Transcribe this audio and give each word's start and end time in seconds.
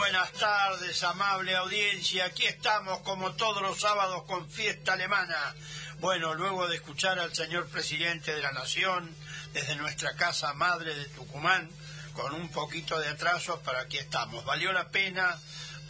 buenas 0.00 0.32
tardes, 0.32 1.02
amable 1.02 1.54
audiencia. 1.54 2.24
Aquí 2.24 2.46
estamos 2.46 3.00
como 3.00 3.32
todos 3.32 3.60
los 3.60 3.78
sábados 3.78 4.22
con 4.22 4.48
fiesta 4.48 4.94
alemana. 4.94 5.54
Bueno, 5.98 6.32
luego 6.32 6.66
de 6.68 6.76
escuchar 6.76 7.18
al 7.18 7.34
señor 7.34 7.68
presidente 7.68 8.34
de 8.34 8.40
la 8.40 8.50
Nación 8.52 9.14
desde 9.52 9.76
nuestra 9.76 10.16
casa 10.16 10.54
madre 10.54 10.94
de 10.94 11.04
Tucumán, 11.04 11.68
con 12.14 12.32
un 12.32 12.48
poquito 12.48 12.98
de 12.98 13.08
atraso, 13.08 13.60
pero 13.62 13.76
aquí 13.78 13.98
estamos. 13.98 14.42
Valió 14.46 14.72
la 14.72 14.88
pena 14.88 15.38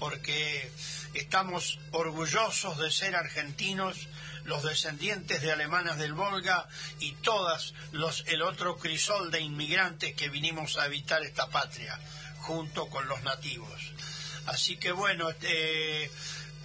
porque 0.00 0.72
estamos 1.14 1.78
orgullosos 1.92 2.78
de 2.78 2.90
ser 2.90 3.14
argentinos, 3.14 4.08
los 4.42 4.64
descendientes 4.64 5.40
de 5.40 5.52
alemanas 5.52 5.98
del 5.98 6.14
Volga 6.14 6.66
y 6.98 7.12
todas 7.12 7.74
los 7.92 8.24
el 8.26 8.42
otro 8.42 8.76
crisol 8.76 9.30
de 9.30 9.38
inmigrantes 9.38 10.16
que 10.16 10.30
vinimos 10.30 10.78
a 10.78 10.82
habitar 10.82 11.22
esta 11.22 11.46
patria 11.46 11.96
junto 12.40 12.88
con 12.88 13.06
los 13.06 13.22
nativos. 13.22 13.92
Así 14.46 14.76
que 14.76 14.92
bueno, 14.92 15.30
este, 15.30 16.10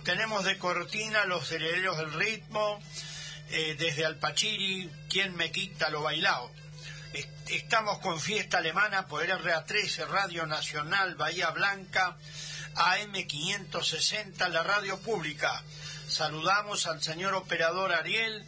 tenemos 0.03 0.45
de 0.45 0.57
cortina 0.57 1.25
los 1.25 1.51
herederos 1.51 1.97
del 1.97 2.13
ritmo, 2.13 2.79
eh, 3.49 3.75
desde 3.77 4.05
Alpachiri, 4.05 4.89
quien 5.09 5.35
me 5.35 5.51
quita 5.51 5.89
lo 5.89 6.01
bailado. 6.01 6.51
Estamos 7.47 7.99
con 7.99 8.19
fiesta 8.19 8.57
alemana 8.57 9.07
por 9.07 9.25
RA13, 9.25 10.07
Radio 10.07 10.45
Nacional 10.45 11.15
Bahía 11.15 11.51
Blanca, 11.51 12.17
AM560, 12.75 14.49
la 14.49 14.63
radio 14.63 14.99
pública. 14.99 15.63
Saludamos 16.07 16.87
al 16.87 17.01
señor 17.01 17.33
operador 17.33 17.93
Ariel 17.93 18.45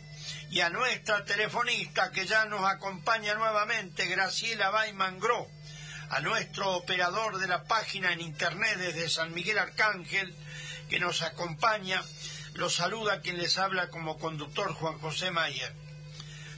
y 0.49 0.61
a 0.61 0.69
nuestra 0.69 1.23
telefonista 1.25 2.11
que 2.11 2.25
ya 2.25 2.45
nos 2.45 2.63
acompaña 2.63 3.35
nuevamente, 3.35 4.05
Graciela 4.07 4.69
Baimangro 4.69 5.47
a 6.09 6.21
nuestro 6.21 6.71
operador 6.75 7.37
de 7.39 7.47
la 7.47 7.63
página 7.63 8.13
en 8.13 8.21
internet 8.21 8.77
desde 8.77 9.09
San 9.09 9.33
Miguel 9.33 9.57
Arcángel, 9.57 10.33
que 10.89 10.99
nos 10.99 11.21
acompaña, 11.21 12.03
los 12.53 12.75
saluda 12.75 13.21
quien 13.21 13.37
les 13.37 13.57
habla 13.57 13.89
como 13.89 14.17
conductor 14.17 14.73
Juan 14.73 14.99
José 14.99 15.31
Mayer. 15.31 15.73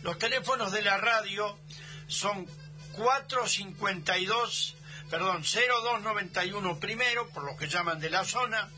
Los 0.04 0.18
teléfonos 0.18 0.72
de 0.72 0.82
la 0.82 0.98
radio 0.98 1.58
son 2.08 2.48
452, 2.94 4.76
perdón, 5.10 5.44
0291 5.44 6.80
primero, 6.80 7.28
por 7.30 7.44
los 7.44 7.58
que 7.58 7.68
llaman 7.68 8.00
de 8.00 8.10
la 8.10 8.24
zona, 8.24 8.70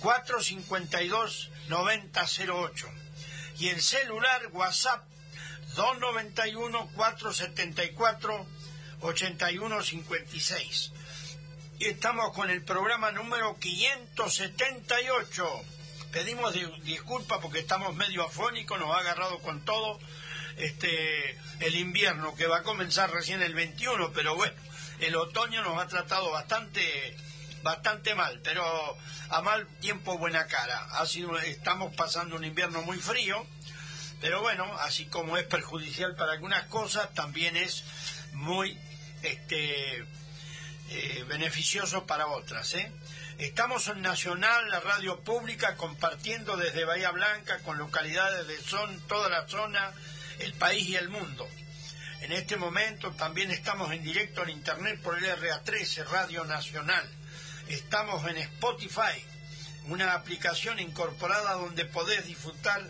452 0.00 1.50
9008. 1.68 2.88
Y 3.58 3.68
el 3.68 3.80
celular 3.80 4.48
WhatsApp 4.52 5.04
291 5.74 6.90
474 6.94 8.46
8156. 9.02 10.92
Y 11.78 11.86
estamos 11.86 12.32
con 12.32 12.50
el 12.50 12.62
programa 12.62 13.12
número 13.12 13.56
578. 13.58 15.48
Pedimos 16.12 16.54
disculpas 16.84 17.38
porque 17.40 17.60
estamos 17.60 17.94
medio 17.94 18.24
afónicos, 18.24 18.78
nos 18.78 18.94
ha 18.94 18.98
agarrado 18.98 19.38
con 19.40 19.64
todo 19.64 19.98
este 20.56 21.38
el 21.60 21.76
invierno 21.76 22.34
que 22.34 22.46
va 22.46 22.58
a 22.58 22.62
comenzar 22.62 23.10
recién 23.10 23.40
el 23.42 23.54
21, 23.54 24.12
pero 24.12 24.36
bueno, 24.36 24.54
el 25.00 25.16
otoño 25.16 25.62
nos 25.62 25.82
ha 25.82 25.88
tratado 25.88 26.30
bastante 26.30 27.16
bastante 27.62 28.14
mal, 28.14 28.40
pero 28.42 28.64
a 29.30 29.42
mal 29.42 29.66
tiempo 29.80 30.18
buena 30.18 30.46
cara. 30.46 30.86
Ha 30.92 31.06
sido, 31.06 31.38
estamos 31.38 31.94
pasando 31.96 32.36
un 32.36 32.44
invierno 32.44 32.82
muy 32.82 32.98
frío, 32.98 33.46
pero 34.20 34.42
bueno, 34.42 34.64
así 34.80 35.06
como 35.06 35.36
es 35.36 35.44
perjudicial 35.44 36.14
para 36.16 36.32
algunas 36.32 36.66
cosas, 36.66 37.12
también 37.14 37.56
es 37.56 37.84
muy 38.32 38.78
este, 39.22 40.04
eh, 40.90 41.24
beneficioso 41.28 42.06
para 42.06 42.26
otras. 42.26 42.74
¿eh? 42.74 42.92
Estamos 43.38 43.88
en 43.88 44.02
Nacional, 44.02 44.70
la 44.70 44.80
radio 44.80 45.20
pública, 45.20 45.76
compartiendo 45.76 46.56
desde 46.56 46.84
Bahía 46.84 47.10
Blanca 47.10 47.58
con 47.60 47.78
localidades 47.78 48.46
de 48.46 48.58
son, 48.60 49.00
toda 49.08 49.28
la 49.28 49.48
zona, 49.48 49.92
el 50.38 50.52
país 50.54 50.88
y 50.88 50.96
el 50.96 51.08
mundo. 51.08 51.48
En 52.20 52.32
este 52.32 52.56
momento 52.56 53.10
también 53.12 53.50
estamos 53.50 53.90
en 53.92 54.02
directo 54.02 54.42
en 54.42 54.50
internet 54.50 55.00
por 55.02 55.18
el 55.18 55.24
RA13, 55.24 56.04
Radio 56.06 56.44
Nacional. 56.44 57.08
Estamos 57.68 58.28
en 58.28 58.36
Spotify, 58.36 59.24
una 59.88 60.12
aplicación 60.14 60.78
incorporada 60.78 61.54
donde 61.54 61.84
podés 61.84 62.26
disfrutar 62.26 62.82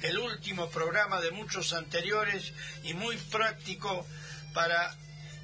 del 0.00 0.18
último 0.18 0.68
programa 0.68 1.20
de 1.20 1.30
muchos 1.30 1.72
anteriores 1.72 2.52
y 2.82 2.92
muy 2.92 3.16
práctico 3.16 4.06
para 4.52 4.94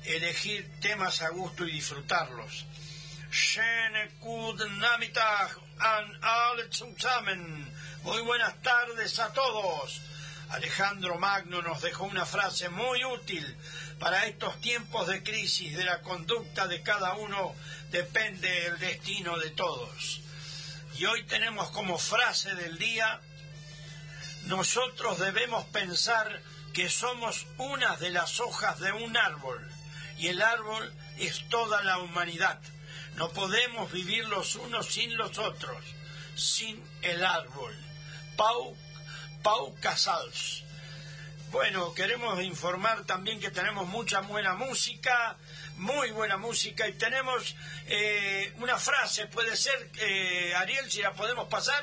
elegir 0.04 0.70
temas 0.80 1.22
a 1.22 1.30
gusto 1.30 1.66
y 1.66 1.72
disfrutarlos. 1.72 2.66
Muy 8.02 8.22
buenas 8.22 8.62
tardes 8.62 9.18
a 9.18 9.32
todos. 9.32 10.00
Alejandro 10.50 11.16
Magno 11.18 11.62
nos 11.62 11.80
dejó 11.80 12.04
una 12.04 12.26
frase 12.26 12.68
muy 12.70 13.04
útil 13.04 13.56
para 14.00 14.26
estos 14.26 14.60
tiempos 14.60 15.06
de 15.06 15.22
crisis 15.22 15.76
de 15.76 15.84
la 15.84 16.00
conducta 16.00 16.66
de 16.66 16.82
cada 16.82 17.14
uno 17.14 17.54
depende 17.90 18.66
el 18.66 18.78
destino 18.78 19.38
de 19.38 19.50
todos. 19.50 20.22
Y 20.96 21.04
hoy 21.04 21.24
tenemos 21.24 21.70
como 21.70 21.98
frase 21.98 22.54
del 22.54 22.78
día, 22.78 23.20
nosotros 24.46 25.18
debemos 25.18 25.66
pensar 25.66 26.42
que 26.72 26.88
somos 26.88 27.46
una 27.58 27.96
de 27.98 28.10
las 28.10 28.40
hojas 28.40 28.80
de 28.80 28.92
un 28.92 29.16
árbol 29.16 29.70
y 30.20 30.28
el 30.28 30.42
árbol 30.42 30.92
es 31.18 31.48
toda 31.48 31.82
la 31.82 31.98
humanidad. 31.98 32.60
No 33.16 33.30
podemos 33.30 33.90
vivir 33.90 34.26
los 34.26 34.54
unos 34.54 34.86
sin 34.86 35.16
los 35.16 35.38
otros, 35.38 35.82
sin 36.36 36.82
el 37.02 37.24
árbol. 37.24 37.74
Pau, 38.36 38.76
Pau 39.42 39.74
Casals. 39.80 40.64
Bueno, 41.50 41.94
queremos 41.94 42.40
informar 42.42 43.04
también 43.06 43.40
que 43.40 43.50
tenemos 43.50 43.88
mucha 43.88 44.20
buena 44.20 44.54
música, 44.54 45.36
muy 45.78 46.10
buena 46.12 46.36
música, 46.36 46.86
y 46.86 46.92
tenemos 46.92 47.56
eh, 47.86 48.52
una 48.58 48.78
frase, 48.78 49.26
puede 49.26 49.56
ser, 49.56 49.90
eh, 49.98 50.54
Ariel, 50.54 50.88
si 50.90 51.02
la 51.02 51.12
podemos 51.14 51.48
pasar. 51.48 51.82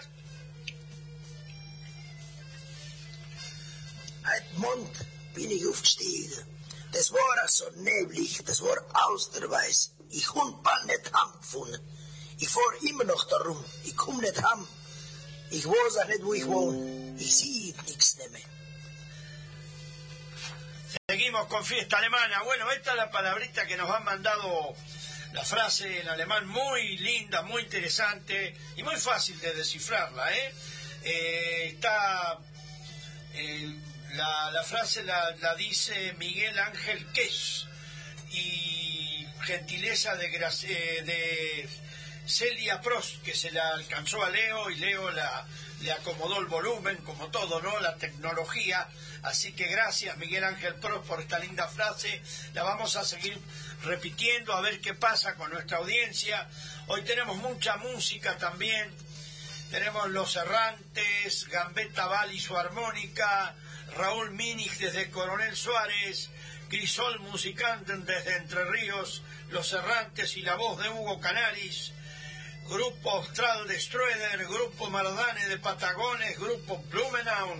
Immer 12.81 13.03
noch 13.06 13.25
nicht, 16.07 16.24
wo 16.24 16.34
ich. 16.34 17.75
Seguimos 21.09 21.47
con 21.47 21.63
fiesta 21.63 21.97
alemana. 21.97 22.44
Bueno, 22.44 22.69
esta 22.72 22.91
es 22.91 22.97
la 22.97 23.12
palabrita 23.12 23.66
que 23.68 23.78
nos 23.78 23.90
han 23.90 24.03
mandado 24.03 24.75
la 25.34 25.44
frase 25.46 26.02
en 26.02 26.09
alemán 26.09 26.47
muy 26.47 26.97
linda, 26.97 27.44
muy 27.44 27.62
interesante 27.62 28.56
y 28.75 28.84
muy 28.84 28.96
fácil 28.97 29.40
de 29.40 29.53
descifrarla. 29.53 30.36
¿eh? 30.36 30.53
eh 31.03 31.68
está 31.74 32.40
la, 34.13 34.63
frase 34.63 35.03
la, 35.03 35.56
dice 35.57 36.13
Miguel 36.13 36.57
Ángel 36.59 37.06
Quech 37.12 37.68
y 38.31 39.28
gentileza 39.41 40.16
de, 40.16 40.25
eh, 40.28 41.01
de 41.03 41.69
Celia 42.25 42.81
Prost, 42.81 43.22
que 43.23 43.35
se 43.35 43.51
la 43.51 43.69
alcanzó 43.69 44.23
a 44.23 44.29
Leo 44.29 44.69
y 44.69 44.75
Leo 44.75 45.12
la, 45.12 45.45
le 45.81 45.91
acomodó 45.91 46.40
el 46.40 46.47
volumen, 46.47 46.97
como 46.97 47.29
todo, 47.29 47.62
¿no? 47.62 47.79
La 47.79 47.95
tecnología. 47.95 48.88
Así 49.23 49.53
que 49.53 49.68
gracias 49.68 50.18
Miguel 50.18 50.44
Ángel 50.44 50.75
Prost 50.75 51.06
por 51.07 51.22
esta 51.22 51.39
linda 51.39 51.68
frase. 51.68 52.22
La 52.53 52.63
vamos 52.63 52.95
a 52.95 53.06
seguir 53.06 53.39
repitiendo 53.83 54.53
a 54.53 54.62
ver 54.62 54.81
qué 54.81 54.94
pasa 54.94 55.36
con 55.36 55.51
nuestra 55.51 55.77
audiencia. 55.77 56.48
Hoy 56.88 57.03
tenemos 57.03 57.38
mucha 57.38 57.77
música 57.77 58.38
también. 58.38 58.94
Tenemos 59.69 60.10
Los 60.10 60.36
Errantes, 60.36 61.48
Gambetta 61.50 62.07
Val 62.07 62.33
y 62.33 62.39
su 62.39 62.57
armónica, 62.57 63.53
Raúl 63.95 64.31
Minich 64.31 64.78
desde 64.78 65.10
Coronel 65.10 65.56
Suárez, 65.56 66.30
Crisol 66.69 67.19
Musicante 67.19 67.95
desde 67.98 68.38
Entre 68.38 68.66
Ríos, 68.66 69.24
Los 69.50 69.72
Errantes 69.74 70.36
y 70.38 70.42
la 70.42 70.56
voz 70.56 70.81
de 70.81 70.89
Hugo 70.89 71.19
Canaris, 71.19 71.94
Grupo 72.68 73.12
Austral 73.12 73.68
de 73.68 73.80
Strueder, 73.80 74.45
Grupo 74.45 74.89
Maradane 74.89 75.48
de 75.48 75.57
Patagones, 75.57 76.38
Grupo 76.38 76.84
Blumenau, 76.89 77.56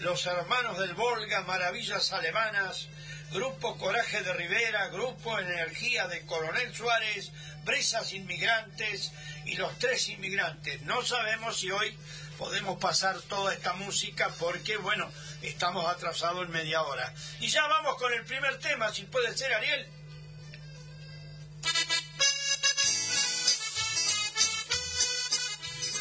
Los 0.00 0.26
Hermanos 0.26 0.78
del 0.78 0.94
Volga, 0.94 1.42
Maravillas 1.42 2.12
Alemanas, 2.12 2.88
Grupo 3.32 3.76
Coraje 3.76 4.22
de 4.22 4.32
Rivera, 4.32 4.88
Grupo 4.88 5.38
Energía 5.38 6.06
de 6.06 6.24
Coronel 6.24 6.74
Suárez, 6.74 7.32
Brisas 7.64 8.12
Inmigrantes 8.12 9.12
y 9.44 9.56
Los 9.56 9.76
Tres 9.78 10.08
Inmigrantes. 10.08 10.80
No 10.82 11.04
sabemos 11.04 11.58
si 11.58 11.70
hoy 11.70 11.94
podemos 12.38 12.78
pasar 12.78 13.20
toda 13.22 13.52
esta 13.52 13.74
música 13.74 14.30
porque, 14.38 14.76
bueno, 14.76 15.10
estamos 15.42 15.86
atrasados 15.86 16.44
en 16.46 16.52
media 16.52 16.82
hora. 16.82 17.12
Y 17.40 17.48
ya 17.48 17.66
vamos 17.66 17.96
con 17.96 18.12
el 18.12 18.24
primer 18.24 18.58
tema, 18.58 18.92
si 18.92 19.04
puede 19.04 19.36
ser, 19.36 19.52
Ariel. 19.54 19.88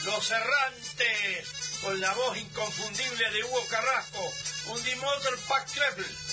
Los 0.06 0.32
errantes, 0.32 1.80
con 1.82 2.00
la 2.00 2.14
voz 2.14 2.38
inconfundible 2.38 3.32
de 3.32 3.44
Hugo 3.44 3.66
Carrasco, 3.70 4.34
un 4.68 5.00
Motor 5.00 5.40
Pack 5.48 5.72
Treble. 5.72 6.27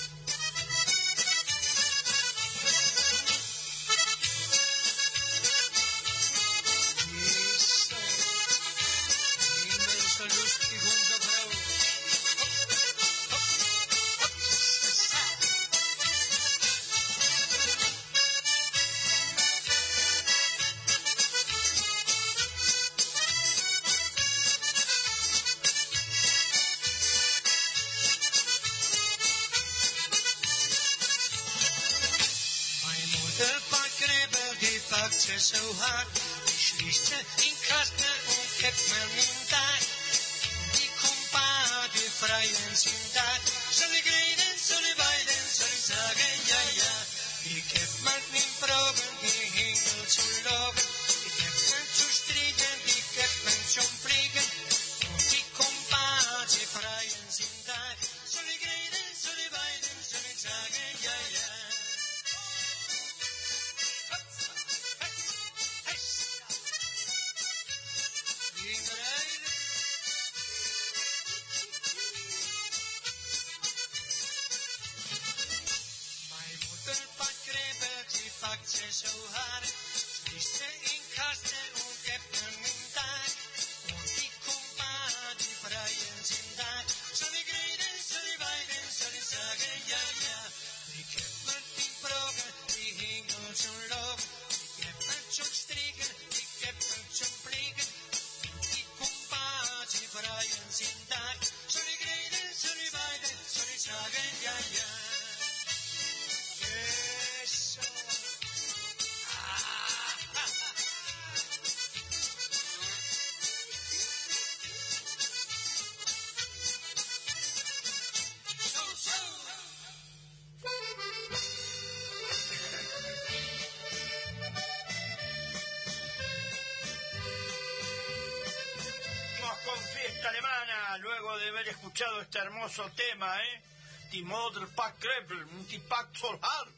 Escuchado 132.04 132.20
este 132.20 132.38
hermoso 132.38 132.90
tema, 132.90 133.42
¿eh? 133.42 133.62
Die 134.10 134.22
Mother 134.22 134.68
Pack 134.74 134.98
Krepel, 134.98 135.42
un 135.44 135.66
Pack 135.88 136.14
Solhart. 136.14 136.70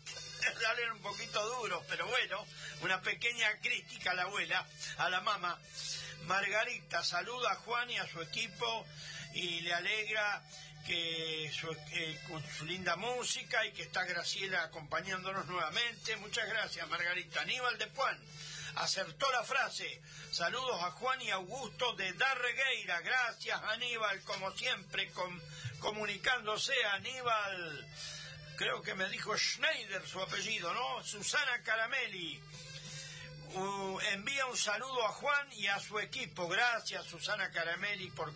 Salen 0.62 0.92
un 0.92 1.00
poquito 1.00 1.44
duros, 1.58 1.82
pero 1.88 2.06
bueno, 2.06 2.46
una 2.82 3.00
pequeña 3.00 3.48
crítica 3.60 4.12
a 4.12 4.14
la 4.14 4.22
abuela, 4.22 4.64
a 4.98 5.10
la 5.10 5.20
mamá. 5.20 5.58
Margarita 6.26 7.02
saluda 7.02 7.52
a 7.52 7.56
Juan 7.56 7.90
y 7.90 7.98
a 7.98 8.06
su 8.06 8.20
equipo 8.22 8.86
y 9.34 9.60
le 9.60 9.74
alegra 9.74 10.42
que 10.86 11.50
con 12.28 12.42
su 12.56 12.64
linda 12.64 12.94
música 12.96 13.66
y 13.66 13.72
que 13.72 13.82
está 13.82 14.04
Graciela 14.04 14.62
acompañándonos 14.62 15.46
nuevamente. 15.46 16.16
Muchas 16.16 16.48
gracias, 16.48 16.88
Margarita. 16.88 17.40
Aníbal 17.40 17.76
de 17.78 17.86
Juan 17.86 18.18
acertó 18.76 19.30
la 19.32 19.42
frase. 19.42 20.00
Saludos 20.30 20.82
a 20.82 20.90
Juan 20.92 21.20
y 21.22 21.30
Augusto 21.30 21.94
de 21.94 22.12
Darregueira. 22.12 23.00
Gracias, 23.00 23.60
Aníbal, 23.62 24.22
como 24.22 24.52
siempre, 24.52 25.10
comunicándose 25.80 26.72
Aníbal. 26.92 27.86
Creo 28.56 28.82
que 28.82 28.94
me 28.94 29.08
dijo 29.08 29.36
Schneider 29.36 30.06
su 30.06 30.20
apellido, 30.20 30.72
¿no? 30.72 31.02
Susana 31.04 31.62
Caramelli. 31.62 32.40
envía 34.12 34.46
un 34.46 34.56
saludo 34.56 35.06
a 35.06 35.12
Juan 35.12 35.52
y 35.52 35.66
a 35.66 35.78
su 35.80 35.98
equipo. 35.98 36.48
Gracias, 36.48 37.04
Susana 37.06 37.50
Caramelli, 37.50 38.10
por 38.10 38.32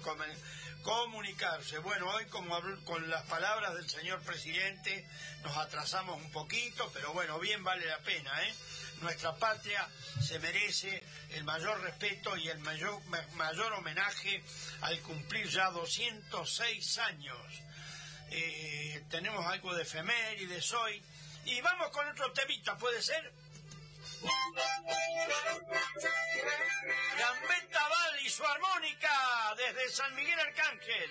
comunicarse. 0.82 1.78
Bueno, 1.78 2.10
hoy 2.10 2.26
como 2.26 2.58
con 2.84 3.08
las 3.10 3.24
palabras 3.24 3.74
del 3.74 3.88
señor 3.88 4.20
presidente 4.22 5.06
nos 5.42 5.56
atrasamos 5.56 6.16
un 6.16 6.30
poquito, 6.30 6.90
pero 6.92 7.12
bueno, 7.12 7.38
bien 7.38 7.62
vale 7.62 7.86
la 7.86 7.98
pena, 7.98 8.42
¿eh? 8.42 8.54
Nuestra 9.00 9.34
patria 9.34 9.88
se 10.20 10.38
merece 10.38 11.02
el 11.30 11.44
mayor 11.44 11.80
respeto 11.80 12.36
y 12.36 12.48
el 12.48 12.58
mayor, 12.58 13.00
mayor 13.34 13.72
homenaje 13.72 14.42
al 14.82 15.00
cumplir 15.00 15.48
ya 15.48 15.70
206 15.70 16.98
años. 16.98 17.38
Eh, 18.30 19.02
tenemos 19.10 19.44
algo 19.46 19.74
de 19.74 19.84
femer 19.84 20.40
y 20.40 20.46
de 20.46 20.62
hoy. 20.76 21.02
Y 21.46 21.60
vamos 21.62 21.88
con 21.90 22.06
otro 22.08 22.30
temita, 22.32 22.76
¿puede 22.76 23.02
ser? 23.02 23.32
Gambetta 27.18 27.88
Val 27.88 28.20
y 28.22 28.28
su 28.30 28.44
armónica 28.44 29.54
desde 29.56 29.90
San 29.90 30.14
Miguel 30.14 30.38
Arcángel. 30.38 31.10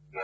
Thank 0.13 0.23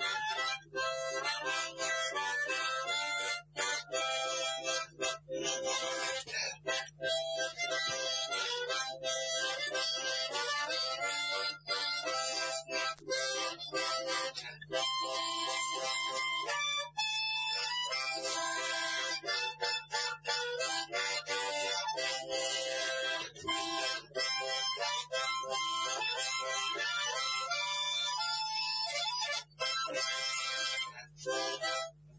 you. 0.00 0.05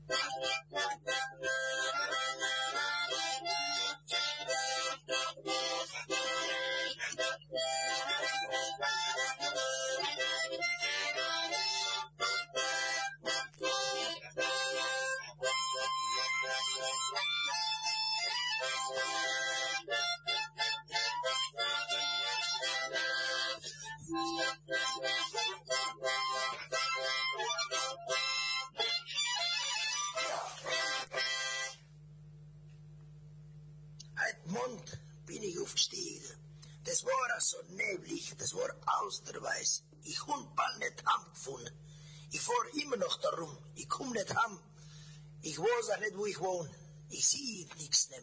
Yeah. 0.09 0.57
War 37.47 37.63
so 37.63 37.75
neblig, 37.75 38.35
das 38.37 38.53
war 38.55 38.69
austerweiß. 38.85 39.83
Ich 40.03 40.25
hund 40.25 40.53
bald 40.55 40.79
nicht 40.79 41.07
angefunden. 41.07 41.73
Ich 42.31 42.41
fahr 42.41 42.65
immer 42.73 42.97
noch 42.97 43.21
darum. 43.21 43.57
Ich 43.75 43.87
komm 43.87 44.11
nicht 44.11 44.35
heim. 44.35 44.59
Ich 45.43 45.57
weiß 45.57 45.89
auch 45.91 45.99
nicht, 45.99 46.17
wo 46.17 46.25
ich 46.25 46.39
wohne. 46.39 46.69
Ich 47.09 47.25
sehe 47.25 47.65
nichts 47.77 48.09
mehr. 48.09 48.21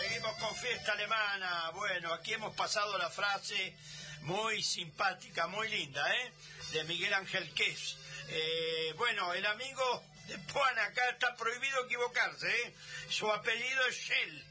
Seguimos 0.00 0.36
con 0.38 0.54
fiesta 0.56 0.92
alemana. 0.92 1.70
Bueno, 1.72 2.12
aquí 2.12 2.34
hemos 2.34 2.54
pasado 2.54 2.98
la 2.98 3.08
frase 3.08 3.74
muy 4.22 4.62
simpática, 4.62 5.46
muy 5.46 5.68
linda, 5.68 6.06
¿eh? 6.14 6.32
De 6.72 6.84
Miguel 6.84 7.12
Ángel 7.14 7.52
Ques. 7.54 7.96
Eh, 8.28 8.94
bueno, 8.96 9.32
el 9.34 9.44
amigo 9.46 10.04
de 10.28 10.38
Juan 10.52 10.78
acá 10.78 11.08
está 11.10 11.34
prohibido 11.34 11.84
equivocarse, 11.84 12.48
¿eh? 12.48 12.74
Su 13.08 13.30
apellido 13.30 13.86
es 13.86 13.96
Shell. 13.96 14.44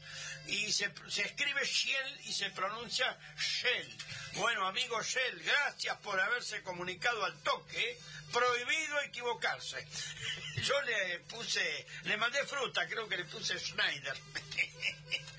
Y 0.48 0.72
se, 0.72 0.92
se 1.08 1.22
escribe 1.22 1.64
Shell 1.64 2.20
y 2.24 2.32
se 2.32 2.50
pronuncia 2.50 3.16
Shell. 3.38 3.96
Bueno, 4.34 4.66
amigo 4.66 5.02
Shell, 5.02 5.42
gracias 5.42 5.96
por 5.98 6.20
haberse 6.20 6.62
comunicado 6.62 7.24
al 7.24 7.42
toque. 7.42 7.98
Prohibido 8.32 9.00
equivocarse. 9.00 9.86
Yo 10.62 10.80
le 10.82 11.20
puse, 11.20 11.86
le 12.04 12.16
mandé 12.16 12.44
fruta, 12.46 12.86
creo 12.86 13.08
que 13.08 13.16
le 13.16 13.24
puse 13.24 13.58
Schneider. 13.58 14.16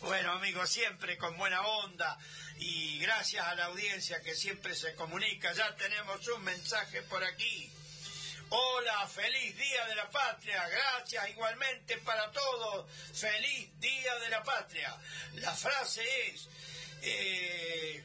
Bueno, 0.00 0.32
amigos, 0.32 0.70
siempre 0.70 1.18
con 1.18 1.36
buena 1.36 1.60
onda 1.60 2.16
y 2.58 2.98
gracias 2.98 3.46
a 3.46 3.54
la 3.54 3.66
audiencia 3.66 4.20
que 4.22 4.34
siempre 4.34 4.74
se 4.74 4.94
comunica. 4.94 5.52
Ya 5.52 5.74
tenemos 5.76 6.26
un 6.28 6.42
mensaje 6.44 7.02
por 7.02 7.22
aquí. 7.24 7.70
Hola, 8.50 9.06
feliz 9.08 9.56
Día 9.56 9.86
de 9.86 9.94
la 9.94 10.10
Patria. 10.10 10.66
Gracias 10.68 11.28
igualmente 11.30 11.98
para 11.98 12.30
todos. 12.32 12.86
Feliz 13.14 13.68
Día 13.78 14.14
de 14.20 14.30
la 14.30 14.42
Patria. 14.42 14.96
La 15.34 15.54
frase 15.54 16.02
es... 16.28 16.48
eh, 17.02 18.02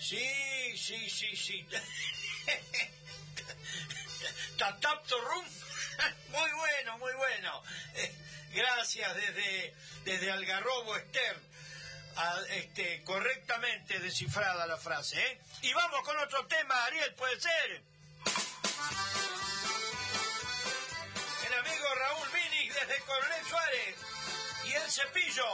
sí, 0.00 0.76
sí, 0.76 1.10
sí, 1.10 1.36
sí. 1.36 1.66
Tatapto 4.58 5.20
Rum. 5.20 5.44
Muy 6.30 6.50
bueno, 6.52 6.98
muy 6.98 7.12
bueno. 7.14 7.62
Gracias 8.52 9.14
desde, 9.16 9.74
desde 10.04 10.30
Algarrobo 10.30 10.94
Esther. 10.96 11.38
Este, 12.50 13.02
correctamente 13.04 13.98
descifrada 13.98 14.66
la 14.66 14.76
frase. 14.76 15.18
¿eh? 15.20 15.40
Y 15.62 15.72
vamos 15.72 16.02
con 16.02 16.18
otro 16.18 16.46
tema, 16.46 16.84
Ariel, 16.84 17.14
¿puede 17.14 17.40
ser? 17.40 17.82
El 21.46 21.54
amigo 21.54 21.94
Raúl 21.94 22.28
Vini 22.32 22.68
desde 22.68 23.00
Coronel 23.00 23.46
Suárez 23.46 23.96
y 24.64 24.72
el 24.72 24.90
cepillo. 24.90 25.44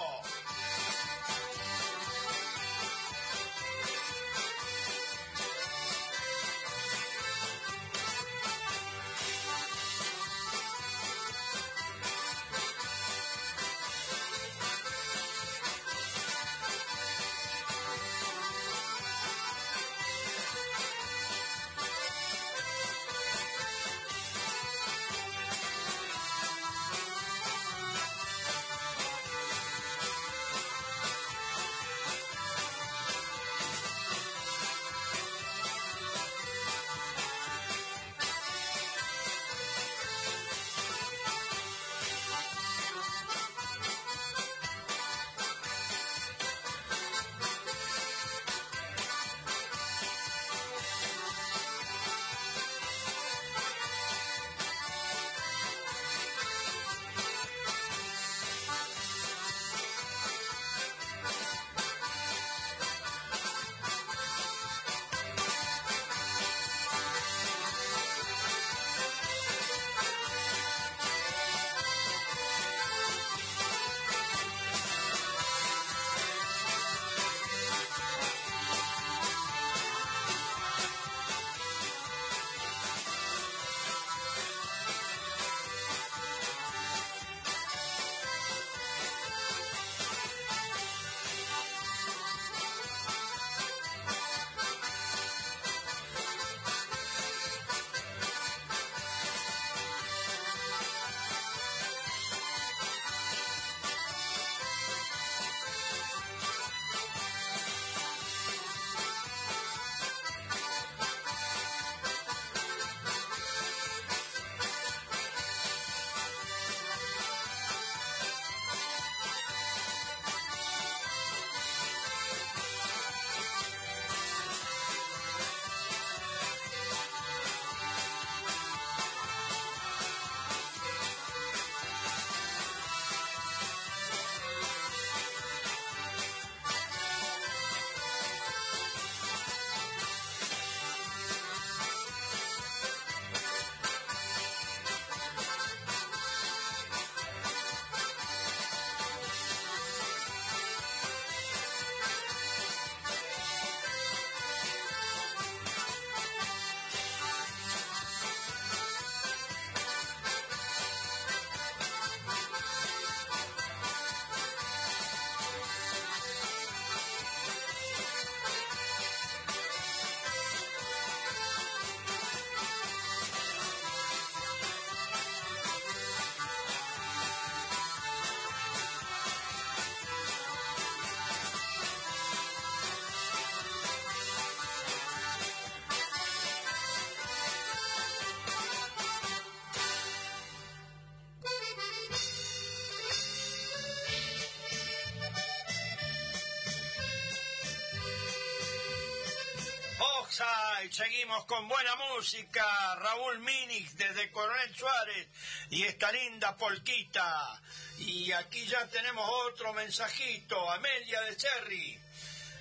Seguimos 200.91 201.45
con 201.45 201.69
buena 201.69 201.95
música, 201.95 202.97
Raúl 202.97 203.39
Minix 203.39 203.97
desde 203.97 204.33
Coronel 204.33 204.75
Suárez 204.75 205.29
y 205.71 205.85
esta 205.85 206.11
linda 206.11 206.57
polquita. 206.57 207.62
Y 207.99 208.33
aquí 208.33 208.67
ya 208.67 208.87
tenemos 208.89 209.29
otro 209.47 209.73
mensajito, 209.75 210.69
Amelia 210.71 211.21
de 211.23 211.37
Cherry. 211.37 212.01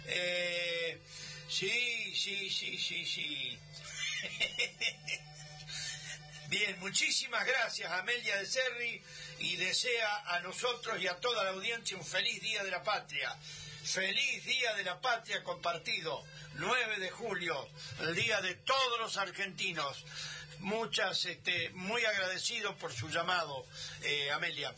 Eh, 0.06 1.02
sí, 1.50 2.16
sí, 2.16 2.50
sí, 2.50 2.78
sí, 2.78 3.06
sí. 3.06 3.60
Bien, 6.48 6.80
muchísimas 6.80 7.46
gracias 7.46 7.92
Amelia 7.92 8.38
de 8.38 8.46
Cerri 8.46 9.02
y 9.40 9.56
desea 9.56 10.36
a 10.36 10.40
nosotros 10.42 11.02
y 11.02 11.08
a 11.08 11.20
toda 11.20 11.44
la 11.44 11.52
audiencia 11.52 11.98
un 11.98 12.06
feliz 12.06 12.42
Día 12.42 12.64
de 12.64 12.72
la 12.72 12.84
Patria. 12.84 13.36
Feliz 13.84 14.46
Día 14.46 14.76
de 14.76 14.84
la 14.84 15.02
Patria 15.02 15.44
compartido. 15.44 16.24
9 16.56 17.00
de 17.00 17.10
julio, 17.10 17.68
el 18.02 18.16
día 18.16 18.42
de 18.42 18.56
todos 18.56 19.00
los 19.00 19.18
argentinos. 19.18 20.06
Muchas, 20.60 21.26
este, 21.26 21.70
muy 21.72 22.06
agradecidos 22.06 22.76
por 22.76 22.94
su 22.94 23.10
llamado, 23.10 23.66
eh, 24.04 24.30
Amelia. 24.32 24.74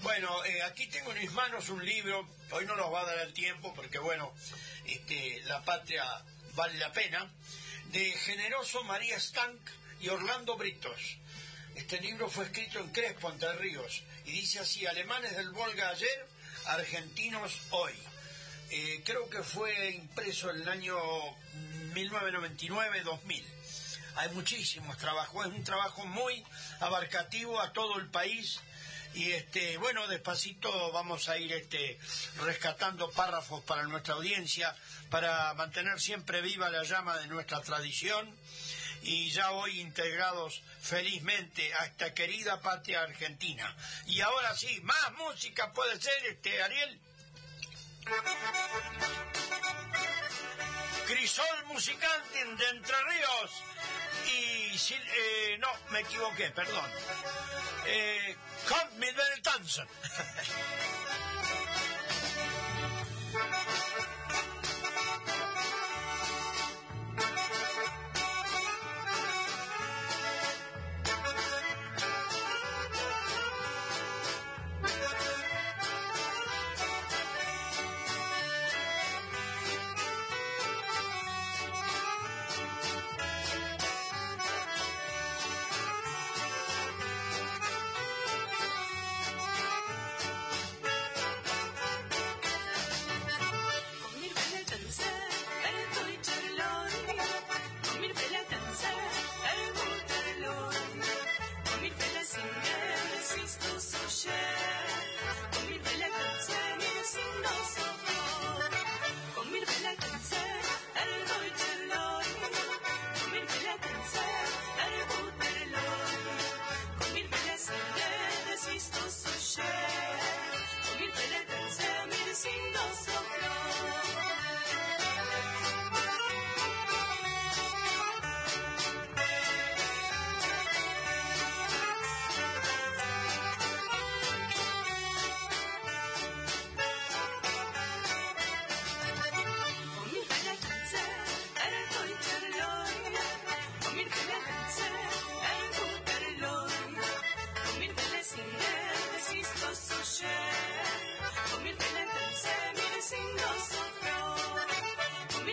Bueno, 0.00 0.44
eh, 0.44 0.62
aquí 0.62 0.86
tengo 0.86 1.12
en 1.12 1.20
mis 1.20 1.32
manos 1.32 1.68
un 1.68 1.84
libro, 1.84 2.26
hoy 2.52 2.64
no 2.64 2.74
nos 2.74 2.92
va 2.92 3.02
a 3.02 3.04
dar 3.04 3.18
el 3.18 3.34
tiempo 3.34 3.74
porque, 3.74 3.98
bueno, 3.98 4.32
este, 4.86 5.42
la 5.44 5.62
patria 5.62 6.04
vale 6.54 6.78
la 6.78 6.90
pena, 6.92 7.30
de 7.92 8.12
Generoso 8.12 8.82
María 8.84 9.18
Stank 9.18 9.60
y 10.00 10.08
Orlando 10.08 10.56
Britos. 10.56 11.18
Este 11.74 12.00
libro 12.00 12.30
fue 12.30 12.46
escrito 12.46 12.78
en 12.78 12.90
Crespo, 12.90 13.30
Entre 13.30 13.52
Ríos, 13.54 14.02
y 14.24 14.32
dice 14.32 14.60
así, 14.60 14.86
alemanes 14.86 15.36
del 15.36 15.50
Volga 15.50 15.90
ayer, 15.90 16.26
argentinos 16.64 17.58
hoy. 17.70 17.92
Eh, 18.70 19.02
creo 19.04 19.28
que 19.30 19.42
fue 19.42 19.90
impreso 19.90 20.50
en 20.50 20.62
el 20.62 20.68
año 20.68 20.96
1999-2000. 21.94 23.44
Hay 24.16 24.30
muchísimos 24.30 24.96
trabajos, 24.98 25.46
es 25.46 25.52
un 25.52 25.64
trabajo 25.64 26.04
muy 26.06 26.44
abarcativo 26.80 27.60
a 27.60 27.72
todo 27.72 27.98
el 27.98 28.08
país 28.08 28.60
y 29.14 29.30
este 29.32 29.78
bueno 29.78 30.06
despacito 30.08 30.92
vamos 30.92 31.28
a 31.28 31.38
ir 31.38 31.52
este 31.52 31.98
rescatando 32.44 33.10
párrafos 33.12 33.62
para 33.62 33.84
nuestra 33.84 34.14
audiencia 34.14 34.74
para 35.10 35.54
mantener 35.54 35.98
siempre 36.00 36.42
viva 36.42 36.68
la 36.68 36.82
llama 36.82 37.16
de 37.18 37.26
nuestra 37.28 37.62
tradición 37.62 38.36
y 39.02 39.30
ya 39.30 39.52
hoy 39.52 39.80
integrados 39.80 40.62
felizmente 40.80 41.72
a 41.74 41.86
esta 41.86 42.12
querida 42.12 42.60
patria 42.60 43.02
argentina. 43.02 43.74
Y 44.06 44.20
ahora 44.20 44.54
sí, 44.56 44.80
más 44.82 45.12
música 45.12 45.72
puede 45.72 46.00
ser, 46.00 46.26
este 46.26 46.60
Ariel. 46.60 47.00
Crisol 51.06 51.64
Musicante 51.66 52.44
de 52.44 52.68
Entre 52.68 52.96
Ríos 53.04 53.62
y 54.26 54.94
eh, 54.94 55.58
no, 55.58 55.68
me 55.90 56.00
equivoqué, 56.00 56.50
perdón. 56.50 56.84
Eh, 57.86 58.36
Count 58.68 58.92
Me 58.94 59.12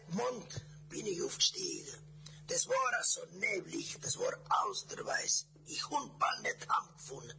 Mond 0.09 0.65
bin 0.89 1.05
ich 1.05 1.21
aufgestiegen. 1.21 1.93
Das 2.47 2.67
war 2.67 3.03
so 3.03 3.21
neblig, 3.39 3.97
das 4.01 4.17
war 4.17 4.33
austerweiß. 4.67 5.47
Ich 5.67 5.89
hund 5.89 6.19
bald 6.19 6.43
nicht 6.43 6.69
angefunden. 6.69 7.33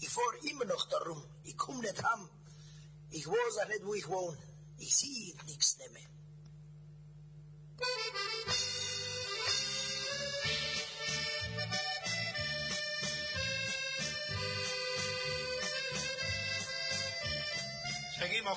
Ich 0.00 0.08
fahr 0.08 0.34
immer 0.42 0.64
noch 0.64 0.88
darum. 0.88 1.22
Ich 1.44 1.56
komm 1.56 1.80
nicht 1.80 2.02
heim. 2.02 2.28
Ich 3.10 3.26
weiß 3.26 3.58
auch 3.62 3.68
nicht, 3.68 3.84
wo 3.84 3.94
ich 3.94 4.08
wohne. 4.08 4.38
Ich 4.78 4.96
sehe 4.96 5.34
nichts 5.44 5.76
mehr. 5.78 6.08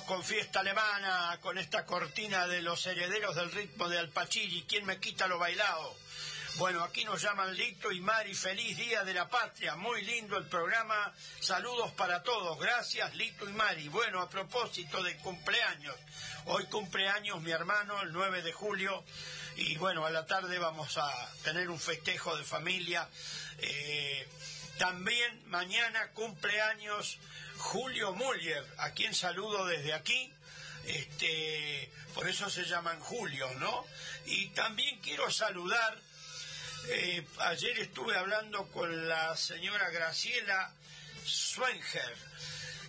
Con 0.01 0.23
fiesta 0.23 0.61
alemana, 0.61 1.37
con 1.39 1.55
esta 1.59 1.85
cortina 1.85 2.47
de 2.47 2.63
los 2.63 2.85
herederos 2.87 3.35
del 3.35 3.51
ritmo 3.51 3.87
de 3.87 3.99
Alpachiri. 3.99 4.65
¿Quién 4.67 4.85
me 4.85 4.99
quita 4.99 5.27
lo 5.27 5.37
bailado? 5.37 5.95
Bueno, 6.55 6.83
aquí 6.83 7.05
nos 7.05 7.21
llaman 7.21 7.55
Lito 7.55 7.91
y 7.91 8.01
Mari, 8.01 8.33
feliz 8.33 8.75
día 8.75 9.03
de 9.03 9.13
la 9.13 9.29
patria, 9.29 9.75
muy 9.75 10.03
lindo 10.03 10.35
el 10.37 10.45
programa, 10.45 11.13
saludos 11.39 11.91
para 11.91 12.23
todos, 12.23 12.59
gracias 12.59 13.13
Lito 13.15 13.47
y 13.47 13.53
Mari. 13.53 13.87
Bueno, 13.89 14.19
a 14.19 14.29
propósito 14.29 15.01
de 15.03 15.15
cumpleaños, 15.17 15.95
hoy 16.45 16.65
cumpleaños 16.65 17.41
mi 17.41 17.51
hermano 17.51 18.01
el 18.01 18.11
9 18.11 18.41
de 18.41 18.51
julio 18.51 19.03
y 19.57 19.77
bueno, 19.77 20.05
a 20.05 20.09
la 20.09 20.25
tarde 20.25 20.57
vamos 20.57 20.97
a 20.97 21.11
tener 21.43 21.69
un 21.69 21.79
festejo 21.79 22.35
de 22.35 22.43
familia. 22.43 23.07
Eh, 23.59 24.27
también 24.77 25.49
mañana 25.49 26.11
cumpleaños 26.13 27.19
Julio 27.57 28.13
Muller, 28.13 28.65
a 28.77 28.91
quien 28.91 29.13
saludo 29.13 29.65
desde 29.65 29.93
aquí. 29.93 30.31
Este, 30.85 31.89
por 32.13 32.27
eso 32.27 32.49
se 32.49 32.65
llaman 32.65 32.99
Julio, 32.99 33.49
¿no? 33.59 33.85
Y 34.25 34.47
también 34.49 34.99
quiero 34.99 35.31
saludar, 35.31 35.97
eh, 36.89 37.25
ayer 37.39 37.79
estuve 37.79 38.17
hablando 38.17 38.67
con 38.71 39.07
la 39.07 39.37
señora 39.37 39.89
Graciela 39.91 40.73
Swenger, 41.25 42.17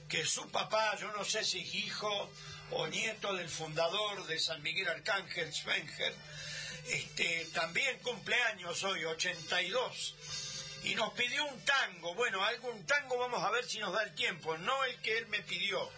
que 0.08 0.26
su 0.26 0.50
papá, 0.50 0.96
yo 0.96 1.12
no 1.12 1.24
sé 1.24 1.44
si 1.44 1.60
es 1.60 1.74
hijo 1.74 2.30
o 2.70 2.86
nieto 2.88 3.32
del 3.34 3.48
fundador 3.48 4.26
de 4.26 4.40
San 4.40 4.60
Miguel 4.62 4.88
Arcángel 4.88 5.52
Swenger, 5.52 6.14
este, 6.88 7.46
también 7.54 7.98
cumpleaños 8.00 8.82
hoy, 8.82 9.04
82 9.04 10.14
y 10.84 10.94
nos 10.94 11.12
pidió 11.14 11.44
un 11.46 11.60
tango. 11.64 12.14
Bueno, 12.14 12.44
algún 12.44 12.84
tango 12.86 13.18
vamos 13.18 13.42
a 13.42 13.50
ver 13.50 13.64
si 13.64 13.78
nos 13.78 13.92
da 13.92 14.02
el 14.02 14.14
tiempo, 14.14 14.56
no 14.58 14.84
el 14.84 14.96
que 15.00 15.18
él 15.18 15.26
me 15.28 15.40
pidió. 15.40 15.90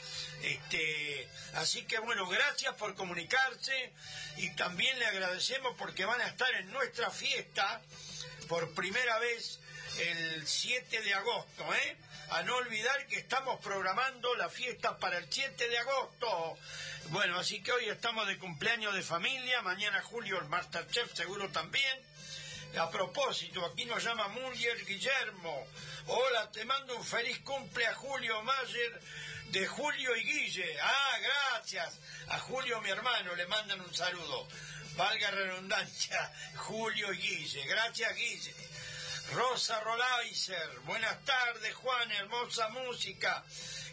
Este, 0.42 1.29
así 1.55 1.83
que 1.83 1.99
bueno, 1.99 2.27
gracias 2.29 2.75
por 2.75 2.94
comunicarse 2.94 3.92
y 4.37 4.51
también 4.51 4.99
le 4.99 5.07
agradecemos 5.07 5.75
porque 5.77 6.05
van 6.05 6.20
a 6.20 6.29
estar 6.29 6.53
en 6.55 6.70
nuestra 6.70 7.11
fiesta 7.11 7.81
por 8.49 8.72
primera 8.75 9.18
vez 9.18 9.59
el 9.99 10.46
7 10.46 11.03
de 11.03 11.14
agosto, 11.14 11.75
¿eh? 11.75 11.96
A 12.31 12.42
no 12.42 12.57
olvidar 12.57 13.07
que 13.07 13.16
estamos 13.16 13.61
programando 13.61 14.35
la 14.37 14.49
fiesta 14.49 14.99
para 14.99 15.18
el 15.18 15.27
7 15.31 15.68
de 15.68 15.79
agosto. 15.79 16.59
Bueno, 17.11 17.38
así 17.38 17.62
que 17.62 17.72
hoy 17.72 17.88
estamos 17.88 18.27
de 18.27 18.38
cumpleaños 18.38 18.94
de 18.94 19.03
familia, 19.03 19.62
mañana 19.62 20.03
Julio 20.03 20.38
el 20.40 20.49
Masterchef 20.49 21.12
seguro 21.14 21.51
también 21.51 22.15
a 22.74 22.90
propósito, 22.90 23.64
aquí 23.64 23.85
nos 23.87 24.02
llama 24.02 24.29
Muller 24.29 24.85
Guillermo. 24.85 25.66
Hola, 26.09 26.50
te 26.50 26.64
mando 26.64 26.96
un 26.96 27.05
feliz 27.05 27.38
cumple 27.40 27.87
a 27.87 27.94
Julio 27.94 28.42
Mayer 28.42 29.00
de 29.50 29.66
Julio 29.66 30.16
y 30.16 30.22
Guille. 30.24 30.76
Ah, 30.83 31.18
gracias. 31.52 31.98
A 32.29 32.38
Julio, 32.40 32.81
mi 32.83 32.90
hermano, 32.90 33.35
le 33.35 33.46
mandan 33.46 33.81
un 33.81 33.94
saludo. 33.94 34.46
Valga 34.96 35.31
redundancia, 35.31 36.33
Julio 36.57 37.12
y 37.12 37.18
Guille. 37.18 37.66
Gracias, 37.66 38.14
Guille. 38.14 38.55
Rosa 39.33 39.81
Rolaiser, 39.81 40.79
buenas 40.85 41.24
tardes, 41.24 41.74
Juan, 41.74 42.12
hermosa 42.12 42.68
música. 42.68 43.44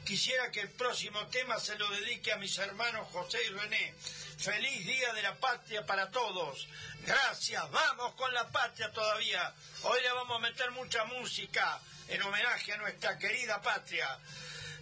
Quisiera 0.06 0.52
que 0.52 0.62
el 0.62 0.70
próximo 0.70 1.26
tema 1.28 1.60
se 1.60 1.78
lo 1.78 1.90
dedique 1.90 2.32
a 2.32 2.38
mis 2.38 2.58
hermanos 2.58 3.08
José 3.12 3.40
y 3.44 3.50
René. 3.50 3.96
Feliz 4.38 4.86
Día 4.86 5.14
de 5.14 5.22
la 5.22 5.36
Patria 5.36 5.86
para 5.86 6.10
todos. 6.12 6.68
Gracias, 7.06 7.70
vamos 7.72 8.14
con 8.16 8.34
la 8.34 8.48
patria 8.50 8.92
todavía. 8.92 9.54
Hoy 9.84 10.02
le 10.02 10.12
vamos 10.12 10.38
a 10.38 10.42
meter 10.42 10.72
mucha 10.72 11.04
música 11.06 11.80
en 12.08 12.22
homenaje 12.22 12.74
a 12.74 12.78
nuestra 12.78 13.18
querida 13.18 13.62
patria. 13.62 14.20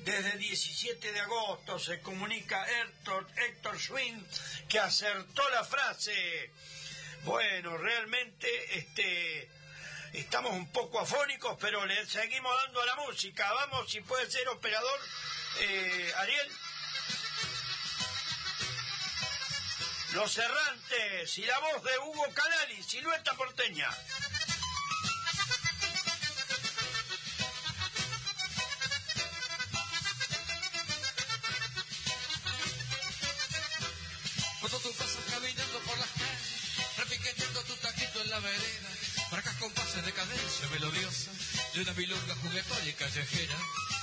Desde 0.03 0.33
el 0.33 0.39
17 0.39 1.11
de 1.11 1.19
agosto 1.19 1.79
se 1.79 1.99
comunica 2.01 2.65
Héctor, 2.81 3.27
Héctor 3.35 3.77
que 4.67 4.79
acertó 4.79 5.49
la 5.49 5.63
frase. 5.63 6.51
Bueno, 7.23 7.77
realmente 7.77 8.77
este, 8.77 9.49
estamos 10.13 10.53
un 10.53 10.71
poco 10.71 10.99
afónicos, 10.99 11.57
pero 11.59 11.85
le 11.85 12.05
seguimos 12.07 12.51
dando 12.65 12.81
a 12.81 12.85
la 12.85 12.95
música. 12.95 13.51
Vamos, 13.53 13.91
si 13.91 14.01
puede 14.01 14.29
ser 14.29 14.47
operador, 14.49 14.99
eh, 15.59 16.13
Ariel. 16.17 16.51
Los 20.13 20.37
errantes 20.37 21.37
y 21.37 21.45
la 21.45 21.57
voz 21.59 21.83
de 21.83 21.97
Hugo 21.99 22.25
Canali, 22.33 22.83
silueta 22.83 23.33
porteña. 23.35 23.87
Cuando 34.59 34.79
tú 34.79 34.91
pasas 34.93 35.23
caminando 35.31 35.79
por 35.79 35.97
las 35.97 36.09
calles, 36.09 36.97
repiqueteando 36.97 37.63
tu 37.63 37.75
taquito 37.77 38.21
en 38.21 38.29
la 38.31 38.39
vereda, 38.39 38.89
marcas 39.31 39.55
compases 39.55 40.05
de 40.05 40.11
cadencia 40.11 40.67
melodiosa 40.71 41.31
de 41.73 41.81
una 41.81 41.93
milonga 41.93 42.35
juguetona 42.35 42.85
y 42.85 42.93
callejera, 42.93 43.57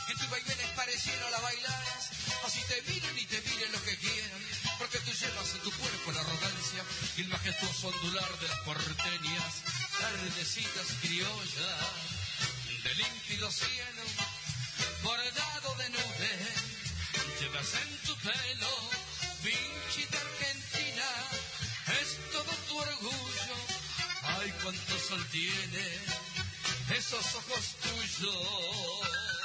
que 0.07 0.15
tu 0.15 0.27
vaivenes 0.31 0.71
pareciera 0.75 1.31
la 1.31 1.39
bailaras, 1.41 2.11
así 2.47 2.63
te 2.67 2.81
miren 2.91 3.19
y 3.19 3.27
te 3.27 3.41
miren 3.43 3.73
lo 3.73 3.83
que 3.85 3.97
quieran, 3.99 4.41
llevas 5.21 5.53
en 5.55 5.61
tu 5.61 5.73
cuerpo 5.73 6.13
la 6.13 6.21
arrogancia 6.21 6.85
y 7.17 7.21
el 7.23 7.29
majestuoso 7.29 7.89
ondular 7.89 8.39
de 8.39 8.49
las 8.49 8.61
porteñas, 8.61 9.53
tardecitas 9.99 10.87
criollas, 11.01 11.87
de 12.85 12.95
límpido 12.95 13.51
cielo, 13.51 14.03
bordado 15.03 15.75
de 15.77 15.91
nubes, 15.91 16.55
llevas 17.41 17.75
en 17.83 17.99
tu 18.07 18.17
pelo, 18.17 18.73
vinchita 19.43 20.19
argentina, 20.19 21.09
es 22.01 22.31
todo 22.31 22.53
tu 22.69 22.79
orgullo, 22.79 23.57
ay 24.23 24.53
cuánto 24.63 24.99
sol 25.01 25.27
tiene, 25.33 25.85
esos 26.97 27.35
ojos 27.35 27.77
tuyos. 27.83 29.38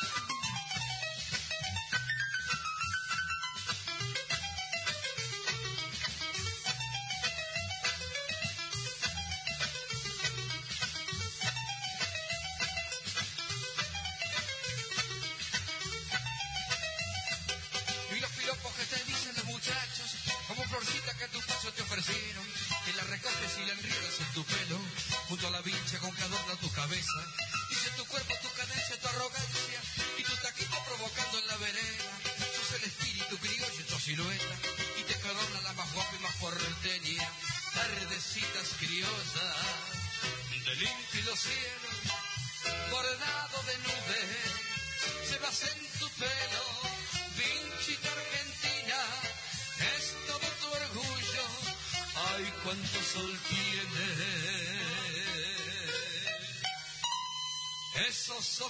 De 58.56 58.62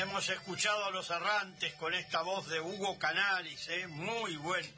hemos 0.00 0.28
escuchado 0.28 0.84
a 0.84 0.90
los 0.90 1.08
errantes 1.08 1.72
con 1.74 1.94
esta 1.94 2.20
voz 2.20 2.46
de 2.48 2.60
Hugo 2.60 2.98
Canalis, 2.98 3.68
¿eh? 3.68 3.86
muy 3.86 4.36
buen 4.36 4.70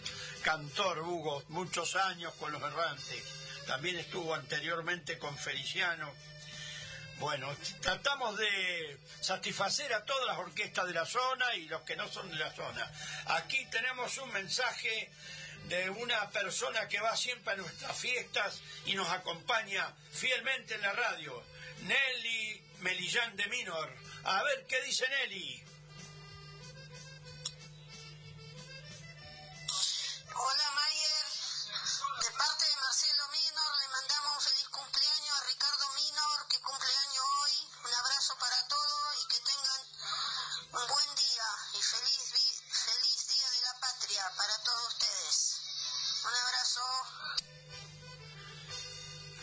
cantor 0.44 0.98
Hugo, 0.98 1.42
muchos 1.48 1.96
años 1.96 2.34
con 2.34 2.52
los 2.52 2.62
errantes. 2.62 3.24
También 3.66 3.96
estuvo 3.96 4.34
anteriormente 4.34 5.18
con 5.18 5.36
Feliciano. 5.38 6.14
Bueno, 7.18 7.56
tratamos 7.80 8.36
de 8.36 8.98
satisfacer 9.20 9.94
a 9.94 10.04
todas 10.04 10.26
las 10.26 10.36
orquestas 10.36 10.86
de 10.86 10.92
la 10.92 11.06
zona 11.06 11.54
y 11.54 11.66
los 11.66 11.80
que 11.82 11.96
no 11.96 12.06
son 12.08 12.28
de 12.30 12.36
la 12.36 12.52
zona. 12.52 12.90
Aquí 13.26 13.64
tenemos 13.70 14.18
un 14.18 14.30
mensaje 14.32 15.10
de 15.68 15.88
una 15.88 16.28
persona 16.28 16.86
que 16.88 17.00
va 17.00 17.16
siempre 17.16 17.54
a 17.54 17.56
nuestras 17.56 17.96
fiestas 17.96 18.60
y 18.84 18.94
nos 18.94 19.08
acompaña 19.08 19.94
fielmente 20.12 20.74
en 20.74 20.82
la 20.82 20.92
radio, 20.92 21.42
Nelly 21.84 22.62
Melillán 22.80 23.34
de 23.36 23.46
Minor. 23.46 23.90
A 24.24 24.42
ver 24.42 24.66
qué 24.66 24.82
dice 24.82 25.08
Nelly. 25.08 25.64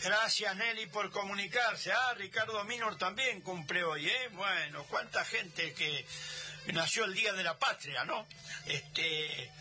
Gracias 0.02 0.56
Nelly 0.56 0.86
por 0.86 1.10
comunicarse. 1.12 1.92
Ah, 1.92 2.14
Ricardo 2.14 2.64
Minor 2.64 2.98
también 2.98 3.40
cumple 3.40 3.84
hoy, 3.84 4.08
¿eh? 4.08 4.28
Bueno, 4.32 4.84
cuánta 4.90 5.24
gente 5.24 5.74
que 5.74 6.04
nació 6.72 7.04
el 7.04 7.14
Día 7.14 7.32
de 7.32 7.44
la 7.44 7.56
Patria, 7.58 8.04
¿no? 8.04 8.26
Este, 8.66 9.52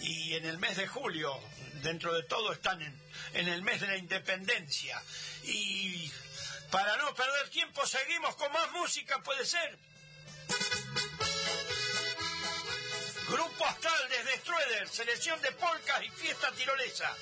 y 0.00 0.34
en 0.34 0.46
el 0.46 0.58
mes 0.58 0.76
de 0.76 0.88
julio, 0.88 1.38
dentro 1.82 2.12
de 2.12 2.24
todo, 2.24 2.52
están 2.52 2.82
en, 2.82 3.00
en 3.34 3.48
el 3.48 3.62
mes 3.62 3.80
de 3.80 3.86
la 3.86 3.96
independencia. 3.96 5.00
Y 5.44 6.10
para 6.72 6.96
no 6.96 7.14
perder 7.14 7.48
tiempo, 7.50 7.86
seguimos 7.86 8.34
con 8.34 8.52
más 8.52 8.72
música, 8.72 9.22
¿puede 9.22 9.46
ser? 9.46 9.78
Grupo 13.34 13.66
Astral 13.66 14.08
desde 14.08 14.36
Strueder, 14.38 14.88
selección 14.88 15.42
de 15.42 15.50
polcas 15.50 16.04
y 16.04 16.08
fiesta 16.10 16.52
tirolesa. 16.52 17.12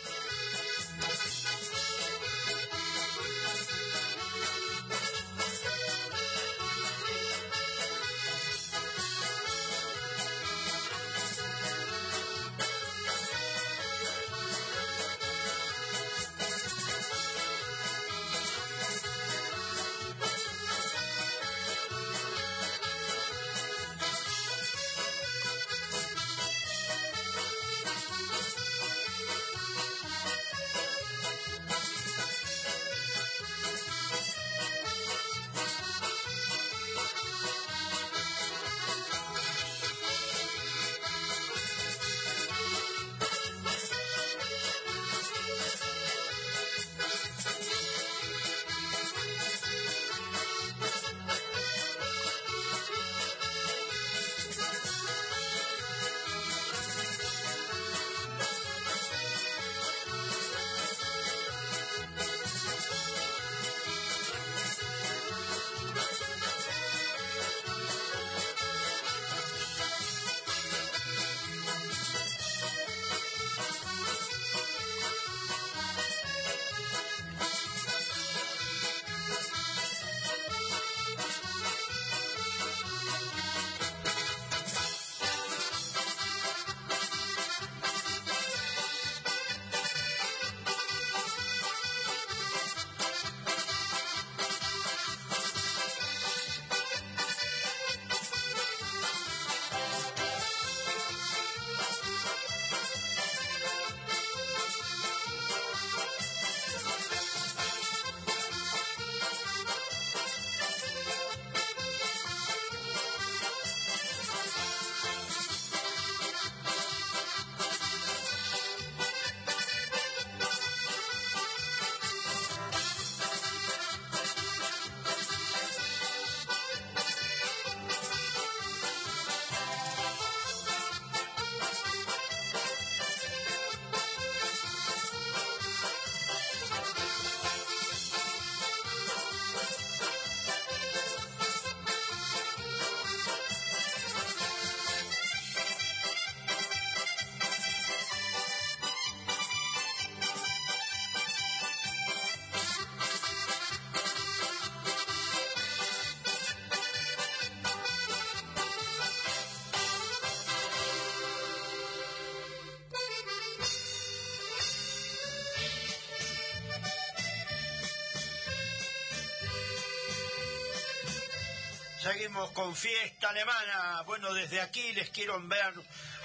Seguimos 172.13 172.51
con 172.51 172.77
fiesta 172.77 173.31
alemana. 173.31 174.03
Bueno, 174.05 174.35
desde 174.35 174.61
aquí 174.61 174.93
les 174.93 175.09
quiero 175.09 175.37
enviar 175.37 175.73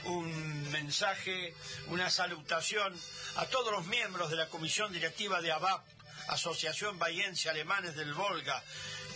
un 0.04 0.70
mensaje, 0.70 1.54
una 1.88 2.10
salutación 2.10 2.94
a 3.38 3.46
todos 3.46 3.72
los 3.72 3.86
miembros 3.86 4.30
de 4.30 4.36
la 4.36 4.50
comisión 4.50 4.92
directiva 4.92 5.42
de 5.42 5.54
ABAP, 5.54 5.82
Asociación 6.28 7.00
Bahiense 7.00 7.50
Alemanes 7.50 7.96
del 7.96 8.14
Volga, 8.14 8.62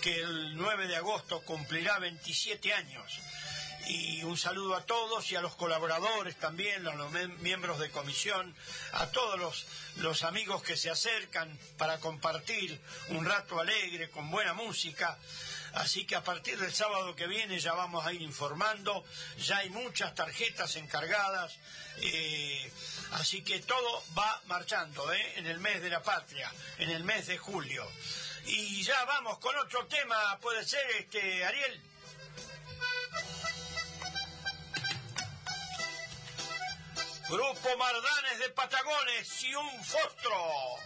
que 0.02 0.22
el 0.22 0.56
9 0.56 0.88
de 0.88 0.96
agosto 0.96 1.42
cumplirá 1.42 2.00
27 2.00 2.74
años. 2.74 3.20
Y 3.88 4.24
un 4.24 4.38
saludo 4.38 4.76
a 4.76 4.86
todos 4.86 5.30
y 5.30 5.36
a 5.36 5.42
los 5.42 5.56
colaboradores 5.56 6.38
también, 6.38 6.88
a 6.88 6.96
los 6.96 7.12
miembros 7.40 7.80
de 7.80 7.92
comisión, 7.92 8.56
a 8.94 9.08
todos 9.08 9.38
los, 9.38 9.66
los 9.98 10.24
amigos 10.24 10.64
que 10.64 10.78
se 10.78 10.90
acercan 10.90 11.60
para 11.78 12.00
compartir 12.00 12.80
un 13.10 13.26
rato 13.26 13.60
alegre 13.60 14.10
con 14.10 14.32
buena 14.32 14.54
música. 14.54 15.18
Así 15.74 16.06
que 16.06 16.16
a 16.16 16.24
partir 16.24 16.60
del 16.60 16.74
sábado 16.74 17.16
que 17.16 17.28
viene 17.28 17.60
ya 17.60 17.74
vamos 17.74 18.06
a 18.06 18.12
ir 18.12 18.22
informando, 18.22 19.06
ya 19.38 19.58
hay 19.58 19.70
muchas 19.70 20.14
tarjetas 20.14 20.76
encargadas, 20.76 21.58
eh, 21.98 22.72
así 23.12 23.42
que 23.42 23.60
todo 23.60 24.04
va 24.18 24.42
marchando 24.48 25.14
¿eh? 25.14 25.34
en 25.38 25.48
el 25.48 25.60
mes 25.60 25.82
de 25.82 25.90
la 25.90 26.04
patria, 26.04 26.52
en 26.78 26.90
el 26.90 27.04
mes 27.04 27.28
de 27.28 27.38
julio. 27.38 27.90
Y 28.46 28.82
ya 28.84 29.06
vamos 29.06 29.38
con 29.40 29.56
otro 29.58 29.86
tema, 29.88 30.38
puede 30.42 30.66
ser, 30.66 30.86
este 31.00 31.46
Ariel. 31.46 31.82
Grupo 37.30 37.78
Mardanes 37.78 38.40
de 38.40 38.50
Patagones 38.50 39.44
y 39.44 39.56
un 39.56 39.86
Fostro. 39.86 40.82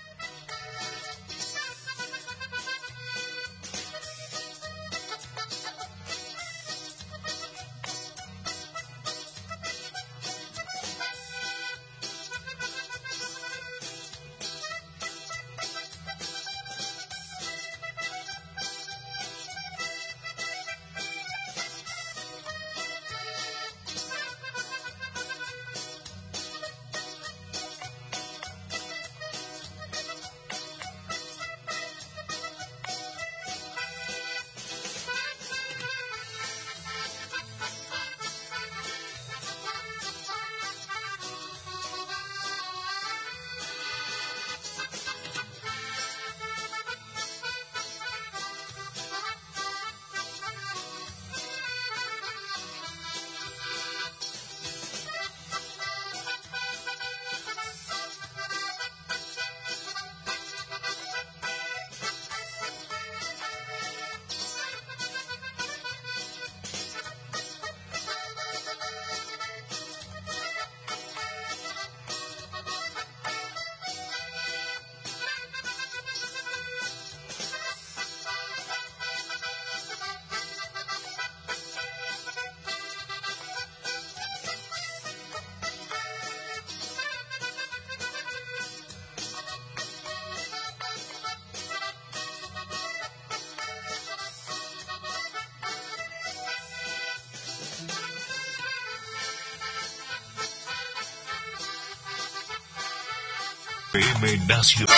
FM 103.95 104.45
Nacional 104.45 104.97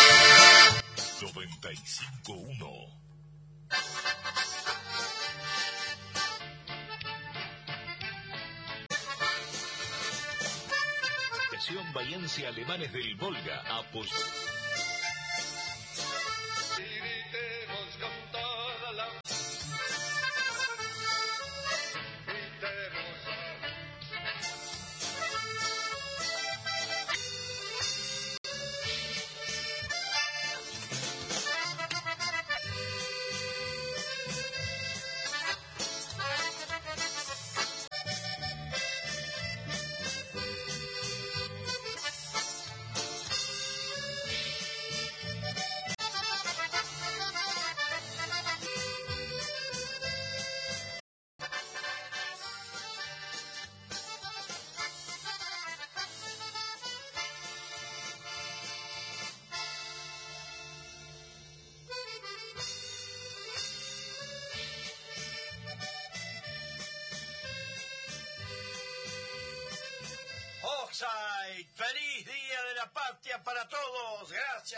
95.1 1.21 2.97
Asociación 11.57 11.93
Bahiense 11.93 12.47
Alemanes 12.47 12.91
del 12.91 13.15
Volga 13.17 13.61
apoyó. 13.69 14.56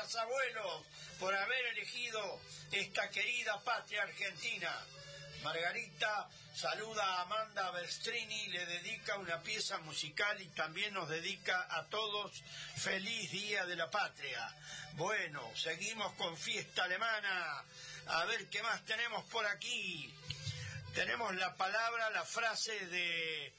Gracias, 0.09 0.23
abuelos, 0.23 0.85
por 1.19 1.35
haber 1.35 1.65
elegido 1.67 2.41
esta 2.71 3.11
querida 3.11 3.59
patria 3.63 4.01
argentina. 4.01 4.75
Margarita 5.43 6.27
saluda 6.55 7.03
a 7.03 7.21
Amanda 7.21 7.69
Berstrini, 7.71 8.47
le 8.47 8.65
dedica 8.65 9.17
una 9.17 9.39
pieza 9.43 9.77
musical 9.79 10.41
y 10.41 10.47
también 10.47 10.95
nos 10.95 11.09
dedica 11.09 11.67
a 11.69 11.85
todos 11.89 12.31
feliz 12.75 13.29
día 13.29 13.67
de 13.67 13.75
la 13.75 13.91
patria. 13.91 14.51
Bueno, 14.93 15.47
seguimos 15.55 16.11
con 16.13 16.35
fiesta 16.35 16.85
alemana. 16.85 17.63
A 18.07 18.25
ver 18.25 18.47
qué 18.47 18.63
más 18.63 18.83
tenemos 18.85 19.23
por 19.25 19.45
aquí. 19.45 20.11
Tenemos 20.95 21.35
la 21.35 21.55
palabra, 21.55 22.09
la 22.09 22.25
frase 22.25 22.87
de 22.87 23.53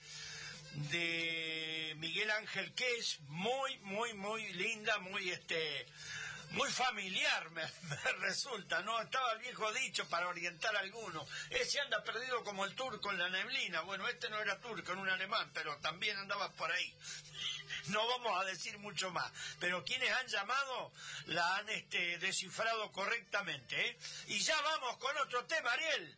de 0.72 1.94
Miguel 1.98 2.30
Ángel 2.30 2.72
que 2.74 2.96
es 2.96 3.18
muy 3.28 3.76
muy 3.80 4.14
muy 4.14 4.52
linda 4.52 4.98
muy 4.98 5.30
este 5.30 5.86
muy 6.50 6.70
familiar 6.70 7.50
me, 7.50 7.62
resulta 8.20 8.82
no 8.82 9.00
estaba 9.00 9.32
el 9.32 9.38
viejo 9.38 9.72
dicho 9.72 10.08
para 10.08 10.28
orientar 10.28 10.74
a 10.76 10.80
alguno 10.80 11.26
ese 11.50 11.80
anda 11.80 12.02
perdido 12.02 12.42
como 12.44 12.64
el 12.64 12.74
turco 12.74 13.10
en 13.10 13.18
la 13.18 13.28
neblina 13.28 13.82
bueno 13.82 14.06
este 14.08 14.28
no 14.30 14.40
era 14.40 14.58
turco 14.60 14.92
era 14.92 15.00
un 15.00 15.08
alemán 15.08 15.50
pero 15.54 15.76
también 15.78 16.16
andaba 16.16 16.50
por 16.52 16.70
ahí 16.70 16.94
no 17.86 18.06
vamos 18.06 18.40
a 18.40 18.44
decir 18.44 18.78
mucho 18.78 19.10
más 19.10 19.30
pero 19.58 19.84
quienes 19.84 20.10
han 20.12 20.26
llamado 20.26 20.92
la 21.26 21.56
han 21.56 21.68
este 21.68 22.18
descifrado 22.18 22.90
correctamente 22.92 23.88
¿eh? 23.88 23.98
y 24.28 24.40
ya 24.40 24.60
vamos 24.60 24.96
con 24.98 25.16
otro 25.18 25.44
tema 25.46 25.72
Ariel 25.72 26.16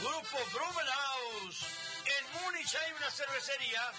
Grupo 0.00 0.38
Brumenhaus. 0.52 1.66
En 2.04 2.32
Múnich 2.32 2.74
hay 2.74 2.92
una 2.92 3.10
cervecería. 3.10 3.92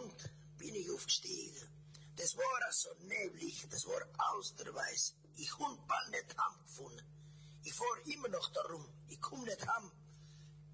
Mond 0.00 0.30
bin 0.58 0.74
ich 0.74 0.90
aufgestiegen. 0.90 1.68
Das 2.16 2.36
war 2.36 2.72
so 2.72 2.90
neblig, 3.00 3.66
das 3.70 3.86
war 3.86 4.02
austerweiß. 4.34 5.14
Ich 5.36 5.58
hund 5.58 5.86
bald 5.88 6.10
nicht 6.10 6.38
angefunden. 6.38 7.06
Ich 7.64 7.74
fahr 7.74 8.06
immer 8.06 8.28
noch 8.28 8.52
darum. 8.52 8.86
Ich 9.08 9.20
komm 9.20 9.42
nicht 9.44 9.66
heim. 9.66 9.90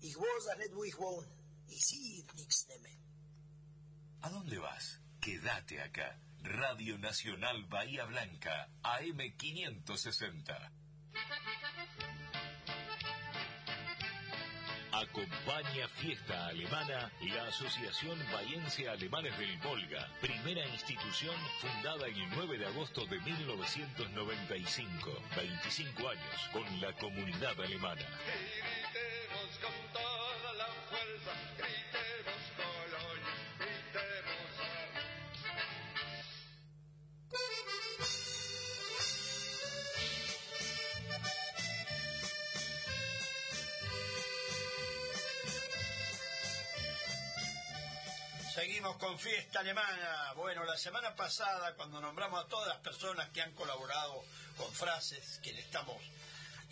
Ich 0.00 0.16
weiß 0.16 0.48
auch 0.52 0.58
nicht, 0.58 0.74
wo 0.74 0.84
ich 0.84 0.98
wohne. 0.98 1.26
Ich 1.68 1.86
sehe 1.86 2.24
nichts 2.34 2.66
mehr. 2.68 2.96
¿A 4.22 4.28
dónde 4.28 4.60
vas? 4.60 4.98
Quédate 5.20 5.80
acá. 5.80 6.18
Radio 6.42 6.98
Nacional 6.98 7.64
Bahía 7.68 8.04
Blanca, 8.06 8.68
AM560. 8.82 10.79
Acompaña 15.00 15.88
Fiesta 15.88 16.48
Alemana 16.48 17.10
la 17.22 17.44
Asociación 17.48 18.18
Bahiense 18.30 18.86
Alemanes 18.86 19.36
del 19.38 19.56
Volga, 19.58 20.06
primera 20.20 20.66
institución 20.66 21.34
fundada 21.58 22.06
el 22.06 22.28
9 22.36 22.58
de 22.58 22.66
agosto 22.66 23.06
de 23.06 23.18
1995, 23.20 25.10
25 25.36 26.06
años 26.06 26.50
con 26.52 26.80
la 26.82 26.92
comunidad 26.98 27.58
alemana. 27.58 28.04
Fiesta 49.20 49.60
alemana. 49.60 50.32
Bueno, 50.34 50.64
la 50.64 50.78
semana 50.78 51.14
pasada, 51.14 51.74
cuando 51.74 52.00
nombramos 52.00 52.42
a 52.42 52.48
todas 52.48 52.68
las 52.68 52.78
personas 52.78 53.28
que 53.28 53.42
han 53.42 53.52
colaborado 53.52 54.24
con 54.56 54.72
frases, 54.72 55.38
que 55.42 55.52
le 55.52 55.60
estamos 55.60 56.02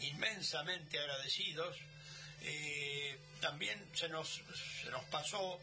inmensamente 0.01 0.99
agradecidos, 0.99 1.77
eh, 2.41 3.21
también 3.43 3.79
se 3.95 4.09
nos, 4.09 4.41
se 4.83 4.91
nos 4.91 5.05
pasó 5.05 5.61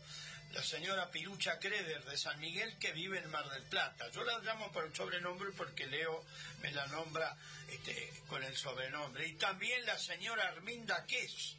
la 0.53 0.61
señora 0.61 1.09
Pirucha 1.09 1.57
Creder 1.57 2.05
de 2.05 2.17
San 2.17 2.39
Miguel, 2.39 2.77
que 2.77 2.91
vive 2.91 3.17
en 3.17 3.31
Mar 3.31 3.49
del 3.49 3.63
Plata. 3.63 4.09
Yo 4.11 4.23
la 4.23 4.37
llamo 4.39 4.71
por 4.71 4.85
el 4.85 4.95
sobrenombre 4.95 5.49
porque 5.57 5.87
Leo 5.87 6.23
me 6.61 6.71
la 6.71 6.85
nombra 6.87 7.35
este, 7.67 8.13
con 8.27 8.43
el 8.43 8.55
sobrenombre. 8.55 9.27
Y 9.27 9.33
también 9.33 9.83
la 9.87 9.97
señora 9.97 10.49
Arminda 10.49 11.03
Ques. 11.07 11.55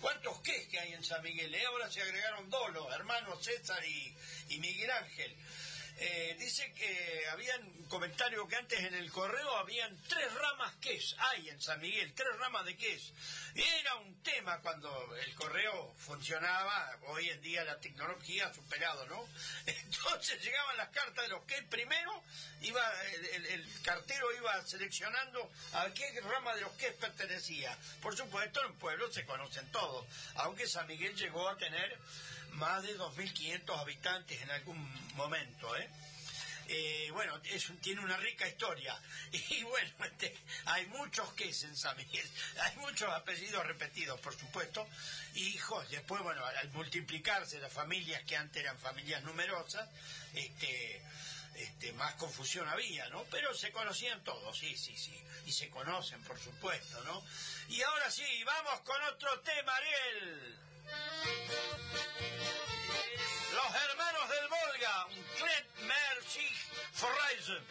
¿Cuántos 0.00 0.40
ques 0.40 0.66
que 0.68 0.80
hay 0.80 0.92
en 0.92 1.04
San 1.04 1.22
Miguel? 1.22 1.54
Eh, 1.54 1.64
ahora 1.66 1.90
se 1.90 2.02
agregaron 2.02 2.48
dos, 2.50 2.72
los 2.72 2.92
hermanos 2.92 3.44
César 3.44 3.82
y 3.84 4.58
Miguel 4.58 4.90
Ángel. 4.90 5.36
Eh, 5.98 6.36
dice 6.38 6.72
que 6.72 7.26
habían 7.30 7.62
un 7.62 7.84
comentario 7.86 8.46
que 8.48 8.56
antes 8.56 8.80
en 8.80 8.94
el 8.94 9.10
correo 9.10 9.56
habían 9.56 9.96
tres 10.08 10.32
ramas 10.34 10.74
ques, 10.80 11.14
hay 11.18 11.48
en 11.50 11.60
San 11.60 11.80
Miguel, 11.80 12.12
tres 12.14 12.36
ramas 12.38 12.64
de 12.64 12.76
ques. 12.76 13.12
Era 13.54 13.96
un 13.96 14.22
tema 14.22 14.60
cuando 14.60 15.14
el 15.16 15.34
correo 15.34 15.94
funcionaba, 15.98 16.98
hoy 17.08 17.28
en 17.28 17.42
día 17.42 17.64
la 17.64 17.78
tecnología 17.80 18.46
ha 18.46 18.54
superado, 18.54 19.06
¿no? 19.06 19.28
Entonces 19.66 20.42
llegaban 20.42 20.76
las 20.76 20.88
cartas 20.88 21.24
de 21.24 21.28
los 21.28 21.44
ques, 21.44 21.62
primero 21.68 22.22
iba 22.62 22.82
el, 23.32 23.66
cartero 23.82 24.32
iba 24.34 24.64
seleccionando 24.64 25.50
a 25.74 25.92
qué 25.92 26.20
rama 26.20 26.54
de 26.54 26.62
los 26.62 26.72
ques 26.72 26.94
pertenecía. 26.94 27.76
Por 28.00 28.16
supuesto, 28.16 28.64
en 28.64 28.74
pueblo 28.78 29.12
se 29.12 29.24
conocen 29.24 29.70
todos, 29.72 30.06
aunque 30.36 30.66
San 30.66 30.86
Miguel 30.86 31.14
llegó 31.14 31.48
a 31.48 31.56
tener 31.56 31.98
más 32.52 32.82
de 32.82 32.96
2.500 32.98 33.78
habitantes 33.78 34.40
en 34.40 34.50
algún 34.50 35.14
momento, 35.16 35.76
¿eh? 35.76 35.88
Eh, 36.72 37.10
bueno, 37.12 37.36
es 37.46 37.66
tiene 37.80 38.00
una 38.00 38.16
rica 38.16 38.46
historia. 38.46 38.96
Y 39.32 39.64
bueno, 39.64 39.90
este, 40.04 40.36
hay 40.66 40.86
muchos 40.86 41.32
ques 41.32 41.64
en 41.64 41.76
San 41.76 41.96
Miguel, 41.96 42.28
hay 42.60 42.76
muchos 42.76 43.08
apellidos 43.10 43.66
repetidos, 43.66 44.20
por 44.20 44.38
supuesto, 44.38 44.86
hijos. 45.34 45.90
Después, 45.90 46.22
bueno, 46.22 46.44
al 46.44 46.70
multiplicarse 46.70 47.58
las 47.58 47.72
familias 47.72 48.22
que 48.22 48.36
antes 48.36 48.62
eran 48.62 48.78
familias 48.78 49.24
numerosas, 49.24 49.88
este, 50.32 51.02
este, 51.56 51.92
más 51.94 52.14
confusión 52.14 52.68
había, 52.68 53.08
¿no? 53.08 53.24
Pero 53.24 53.52
se 53.52 53.72
conocían 53.72 54.22
todos, 54.22 54.56
sí, 54.56 54.76
sí, 54.76 54.96
sí, 54.96 55.20
y 55.46 55.52
se 55.52 55.68
conocen, 55.70 56.22
por 56.22 56.38
supuesto, 56.38 57.02
¿no? 57.02 57.24
Y 57.68 57.82
ahora 57.82 58.10
sí, 58.12 58.44
vamos 58.44 58.80
con 58.82 59.02
otro 59.02 59.40
tema, 59.40 59.74
Ariel. 59.74 60.69
Los 63.54 63.70
hermanos 63.82 64.28
del 64.28 64.48
Volga, 64.48 65.06
Klet 65.36 65.66
Mer 65.86 66.22
sich 66.26 66.58
verreisen. 66.92 67.62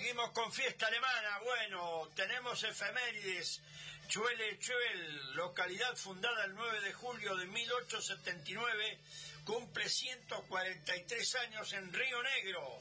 Seguimos 0.00 0.30
con 0.30 0.50
fiesta 0.50 0.86
alemana. 0.86 1.40
Bueno, 1.44 2.08
tenemos 2.16 2.62
efemérides. 2.62 3.60
Chuele 4.08 4.58
Chuel, 4.58 5.34
localidad 5.34 5.94
fundada 5.94 6.46
el 6.46 6.54
9 6.54 6.80
de 6.80 6.92
julio 6.94 7.36
de 7.36 7.44
1879, 7.44 8.98
cumple 9.44 9.90
143 9.90 11.34
años 11.34 11.74
en 11.74 11.92
Río 11.92 12.22
Negro. 12.22 12.80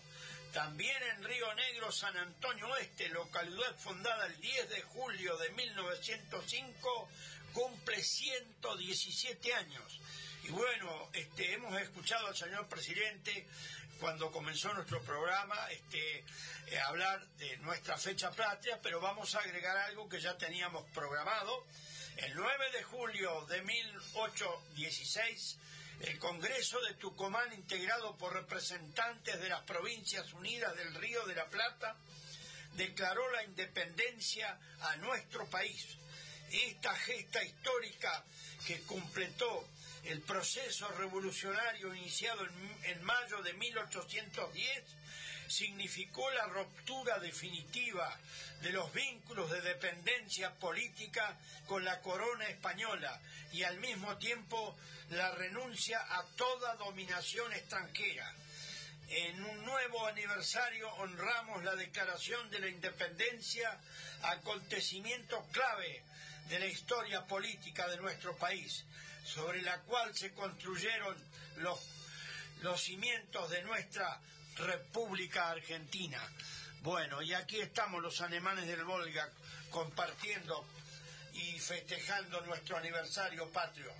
También 0.53 0.95
en 1.03 1.25
Río 1.25 1.53
Negro, 1.55 1.91
San 1.91 2.15
Antonio 2.15 2.69
Oeste, 2.69 3.09
localidad 3.09 3.75
fundada 3.77 4.25
el 4.27 4.39
10 4.39 4.69
de 4.69 4.81
julio 4.83 5.35
de 5.39 5.49
1905, 5.49 7.09
cumple 7.51 8.01
117 8.01 9.53
años. 9.55 9.99
Y 10.45 10.51
bueno, 10.51 11.09
este, 11.11 11.51
hemos 11.51 11.81
escuchado 11.81 12.27
al 12.27 12.37
señor 12.37 12.69
presidente 12.69 13.45
cuando 13.99 14.31
comenzó 14.31 14.73
nuestro 14.73 15.01
programa 15.03 15.55
este, 15.71 16.23
eh, 16.67 16.79
hablar 16.79 17.25
de 17.37 17.57
nuestra 17.57 17.97
fecha 17.97 18.31
patria, 18.31 18.79
pero 18.81 19.01
vamos 19.01 19.35
a 19.35 19.39
agregar 19.39 19.77
algo 19.77 20.07
que 20.07 20.21
ya 20.21 20.37
teníamos 20.37 20.89
programado. 20.91 21.65
El 22.15 22.35
9 22.35 22.71
de 22.71 22.83
julio 22.83 23.45
de 23.45 23.61
1816 23.61 25.57
El 26.01 26.17
Congreso 26.17 26.79
de 26.81 26.93
Tucumán, 26.93 27.51
integrado 27.53 28.15
por 28.17 28.33
representantes 28.33 29.41
de 29.41 29.49
las 29.49 29.63
provincias 29.63 30.31
unidas 30.33 30.73
del 30.77 30.95
Río 30.95 31.25
de 31.25 31.35
la 31.35 31.49
Plata, 31.49 31.97
declaró 32.75 33.29
la 33.31 33.43
independencia 33.43 34.57
a 34.79 34.95
nuestro 34.97 35.49
país. 35.49 35.97
Esta 36.49 36.95
gesta 36.95 37.43
histórica 37.43 38.23
que 38.65 38.81
completó 38.83 39.67
el 40.05 40.21
proceso 40.21 40.87
revolucionario 40.89 41.93
iniciado 41.93 42.45
en, 42.45 42.77
en 42.83 43.03
mayo 43.03 43.41
de 43.41 43.53
1810 43.53 44.83
significó 45.47 46.29
la 46.31 46.45
ruptura 46.45 47.19
definitiva 47.19 48.17
de 48.61 48.71
los 48.71 48.91
vínculos 48.93 49.49
de 49.51 49.61
dependencia 49.61 50.53
política 50.55 51.35
con 51.67 51.83
la 51.83 51.99
corona 52.01 52.47
española 52.47 53.19
y 53.51 53.63
al 53.63 53.79
mismo 53.79 54.17
tiempo 54.17 54.77
la 55.09 55.31
renuncia 55.31 55.99
a 55.99 56.23
toda 56.35 56.75
dominación 56.75 57.51
extranjera. 57.53 58.31
En 59.09 59.43
un 59.43 59.65
nuevo 59.65 60.05
aniversario 60.05 60.93
honramos 60.95 61.63
la 61.63 61.75
declaración 61.75 62.47
de 62.51 62.59
la 62.59 62.67
independencia, 62.67 63.75
acontecimiento 64.21 65.43
clave 65.51 66.03
de 66.49 66.59
la 66.59 66.65
historia 66.65 67.25
política 67.25 67.87
de 67.87 67.97
nuestro 67.97 68.35
país, 68.35 68.83
sobre 69.23 69.61
la 69.61 69.79
cual 69.81 70.15
se 70.15 70.33
construyeron 70.33 71.15
los, 71.57 71.79
los 72.61 72.81
cimientos 72.81 73.49
de 73.51 73.61
nuestra 73.63 74.19
República 74.57 75.51
Argentina. 75.51 76.19
Bueno, 76.81 77.21
y 77.21 77.33
aquí 77.33 77.59
estamos 77.59 78.01
los 78.01 78.19
alemanes 78.21 78.65
del 78.67 78.83
Volga 78.83 79.29
compartiendo 79.69 80.65
y 81.33 81.59
festejando 81.59 82.41
nuestro 82.41 82.77
aniversario 82.77 83.47
patrio. 83.49 83.93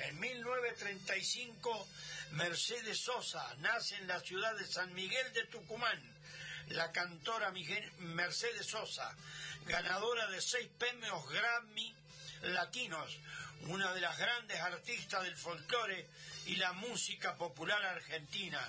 En 0.00 0.18
1935, 0.18 1.88
Mercedes 2.32 2.98
Sosa 2.98 3.54
nace 3.58 3.96
en 3.96 4.08
la 4.08 4.18
ciudad 4.20 4.56
de 4.56 4.66
San 4.66 4.92
Miguel 4.94 5.32
de 5.32 5.44
Tucumán. 5.44 6.13
La 6.68 6.90
cantora 6.92 7.52
Mercedes 7.98 8.66
Sosa, 8.66 9.14
ganadora 9.66 10.26
de 10.28 10.40
seis 10.40 10.68
premios 10.78 11.28
Grammy 11.30 11.94
latinos, 12.42 13.18
una 13.68 13.92
de 13.92 14.00
las 14.00 14.18
grandes 14.18 14.60
artistas 14.60 15.22
del 15.22 15.36
folclore 15.36 16.06
y 16.46 16.56
la 16.56 16.72
música 16.72 17.36
popular 17.36 17.82
argentina. 17.84 18.60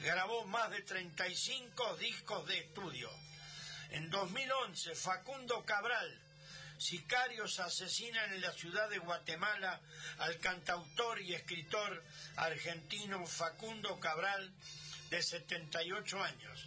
Grabó 0.00 0.44
más 0.46 0.70
de 0.70 0.82
35 0.82 1.96
discos 1.96 2.46
de 2.48 2.58
estudio. 2.58 3.10
En 3.90 4.10
2011, 4.10 4.94
Facundo 4.94 5.64
Cabral, 5.64 6.18
sicarios 6.78 7.60
asesinan 7.60 8.32
en 8.32 8.40
la 8.40 8.52
ciudad 8.52 8.88
de 8.88 8.98
Guatemala 8.98 9.80
al 10.18 10.38
cantautor 10.40 11.20
y 11.20 11.34
escritor 11.34 12.02
argentino 12.36 13.24
Facundo 13.26 14.00
Cabral, 14.00 14.52
de 15.10 15.22
78 15.22 16.24
años, 16.24 16.66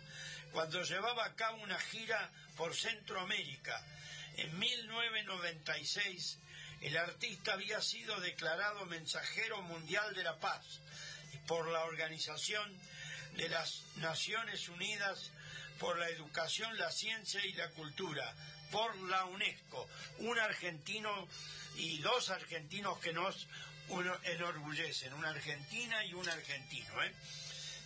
cuando 0.56 0.82
llevaba 0.84 1.26
a 1.26 1.36
cabo 1.36 1.62
una 1.64 1.78
gira 1.78 2.32
por 2.56 2.74
Centroamérica. 2.74 3.84
En 4.38 4.58
1996, 4.58 6.38
el 6.80 6.96
artista 6.96 7.52
había 7.54 7.82
sido 7.82 8.18
declarado 8.22 8.86
mensajero 8.86 9.62
mundial 9.64 10.16
de 10.16 10.24
la 10.24 10.40
paz 10.40 10.80
por 11.46 11.68
la 11.68 11.84
Organización 11.84 12.74
de 13.36 13.50
las 13.50 13.84
Naciones 13.98 14.70
Unidas 14.70 15.30
por 15.78 16.00
la 16.00 16.08
Educación, 16.08 16.78
la 16.78 16.90
Ciencia 16.90 17.46
y 17.46 17.52
la 17.52 17.70
Cultura, 17.72 18.34
por 18.72 18.96
la 19.10 19.26
UNESCO. 19.26 19.90
Un 20.20 20.40
argentino 20.40 21.28
y 21.76 21.98
dos 21.98 22.30
argentinos 22.30 22.98
que 23.00 23.12
nos 23.12 23.46
enorgullecen, 24.24 25.14
una 25.16 25.32
argentina 25.32 26.06
y 26.06 26.14
un 26.14 26.30
argentino. 26.30 27.04
¿eh? 27.04 27.14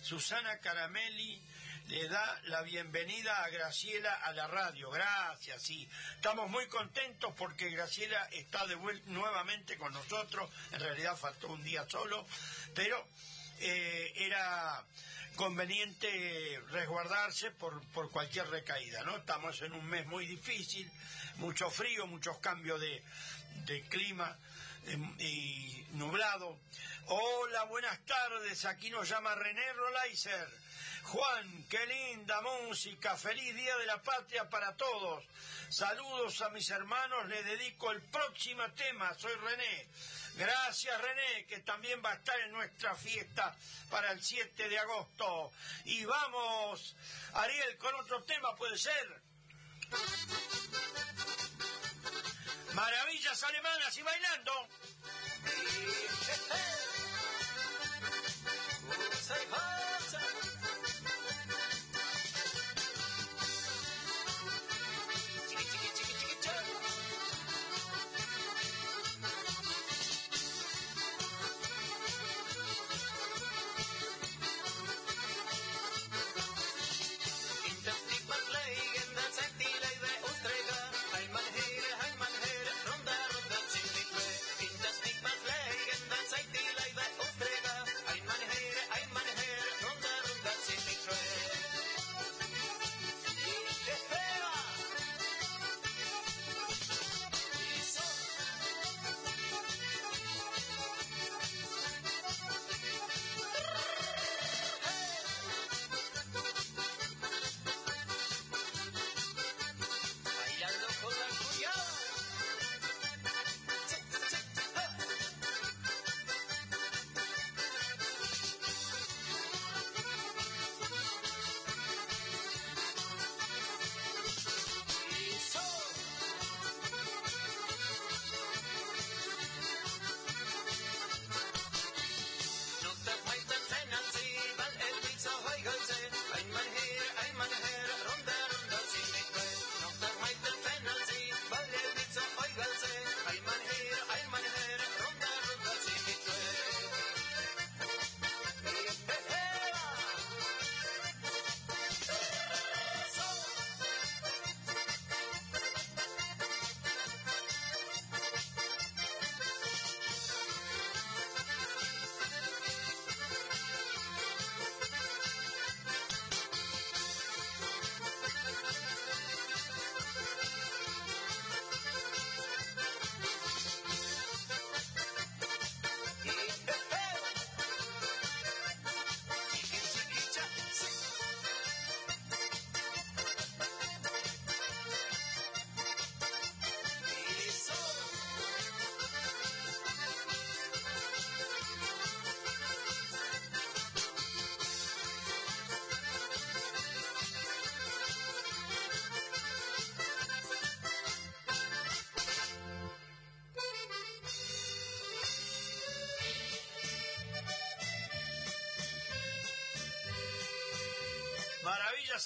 Susana 0.02 0.58
Caramelli 0.58 1.42
le 1.88 2.08
da 2.08 2.40
la 2.44 2.62
bienvenida 2.62 3.42
a 3.42 3.50
Graciela 3.50 4.12
a 4.14 4.32
la 4.32 4.46
radio. 4.46 4.90
Gracias, 4.90 5.62
sí. 5.62 5.88
Estamos 6.14 6.48
muy 6.50 6.66
contentos 6.66 7.32
porque 7.36 7.70
Graciela 7.70 8.28
está 8.32 8.66
de 8.66 8.74
vuelta 8.74 9.04
nuevamente 9.10 9.76
con 9.76 9.92
nosotros. 9.92 10.50
En 10.72 10.80
realidad 10.80 11.16
faltó 11.16 11.48
un 11.48 11.62
día 11.62 11.84
solo, 11.88 12.26
pero 12.74 13.06
eh, 13.60 14.12
era 14.16 14.84
conveniente 15.36 16.60
resguardarse 16.70 17.50
por, 17.52 17.80
por 17.92 18.10
cualquier 18.10 18.48
recaída, 18.48 19.02
¿no? 19.04 19.16
Estamos 19.16 19.60
en 19.62 19.72
un 19.72 19.86
mes 19.86 20.06
muy 20.06 20.26
difícil, 20.26 20.90
mucho 21.36 21.70
frío, 21.70 22.06
muchos 22.06 22.38
cambios 22.38 22.80
de, 22.80 23.02
de 23.64 23.82
clima 23.88 24.38
em, 24.86 25.14
y 25.18 25.86
nublado. 25.92 26.58
Hola, 27.06 27.64
buenas 27.64 27.98
tardes, 28.06 28.64
aquí 28.64 28.90
nos 28.90 29.08
llama 29.08 29.34
René 29.34 29.72
Rolaiser. 29.72 30.59
Juan, 31.04 31.64
qué 31.68 31.86
linda 31.86 32.40
música, 32.40 33.16
feliz 33.16 33.54
Día 33.54 33.76
de 33.78 33.86
la 33.86 34.02
Patria 34.02 34.48
para 34.48 34.76
todos. 34.76 35.24
Saludos 35.68 36.40
a 36.42 36.50
mis 36.50 36.68
hermanos, 36.70 37.26
le 37.28 37.42
dedico 37.42 37.90
el 37.90 38.00
próximo 38.02 38.62
tema, 38.74 39.12
soy 39.14 39.34
René. 39.34 39.88
Gracias 40.36 41.00
René, 41.00 41.46
que 41.46 41.60
también 41.60 42.00
va 42.04 42.12
a 42.12 42.14
estar 42.14 42.38
en 42.40 42.52
nuestra 42.52 42.94
fiesta 42.94 43.54
para 43.90 44.12
el 44.12 44.22
7 44.22 44.68
de 44.68 44.78
agosto. 44.78 45.52
Y 45.84 46.04
vamos, 46.04 46.94
Ariel, 47.34 47.76
con 47.78 47.94
otro 47.96 48.22
tema, 48.24 48.54
¿puede 48.56 48.78
ser? 48.78 49.20
Maravillas 52.74 53.42
alemanas 53.42 53.96
y 53.96 54.02
bailando. 54.02 54.68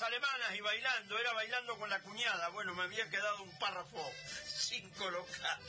Alemanas 0.03 0.55
y 0.57 0.61
bailando, 0.61 1.19
era 1.19 1.33
bailando 1.33 1.79
con 1.79 1.89
la 1.89 2.01
cuñada. 2.01 2.49
Bueno, 2.49 2.75
me 2.75 2.83
había 2.83 3.09
quedado 3.09 3.43
un 3.43 3.59
párrafo 3.59 4.13
sin 4.47 4.89
colocar. 4.91 5.61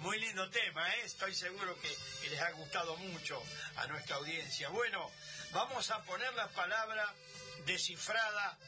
Muy 0.00 0.20
lindo 0.20 0.50
tema, 0.50 0.94
¿eh? 0.94 1.02
estoy 1.04 1.34
seguro 1.34 1.74
que, 1.80 1.96
que 2.20 2.30
les 2.30 2.40
ha 2.40 2.50
gustado 2.52 2.96
mucho 2.96 3.42
a 3.76 3.86
nuestra 3.86 4.16
audiencia. 4.16 4.68
Bueno, 4.68 5.10
vamos 5.52 5.90
a 5.90 6.02
poner 6.02 6.34
la 6.34 6.48
palabra 6.48 7.14
descifrada 7.64 8.58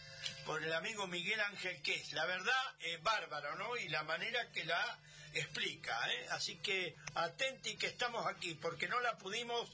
por 0.46 0.62
el 0.62 0.72
amigo 0.72 1.06
Miguel 1.06 1.40
Ángel 1.40 1.82
Quez. 1.82 2.12
La 2.12 2.24
verdad 2.24 2.74
es 2.80 3.02
bárbaro, 3.02 3.56
¿no? 3.56 3.76
Y 3.76 3.88
la 3.90 4.04
manera 4.04 4.50
que 4.52 4.64
la 4.64 4.98
explica, 5.34 6.10
¿eh? 6.10 6.26
Así 6.30 6.56
que 6.56 6.96
atenti 7.14 7.76
que 7.76 7.88
estamos 7.88 8.26
aquí, 8.26 8.54
porque 8.54 8.88
no 8.88 9.00
la 9.00 9.18
pudimos 9.18 9.68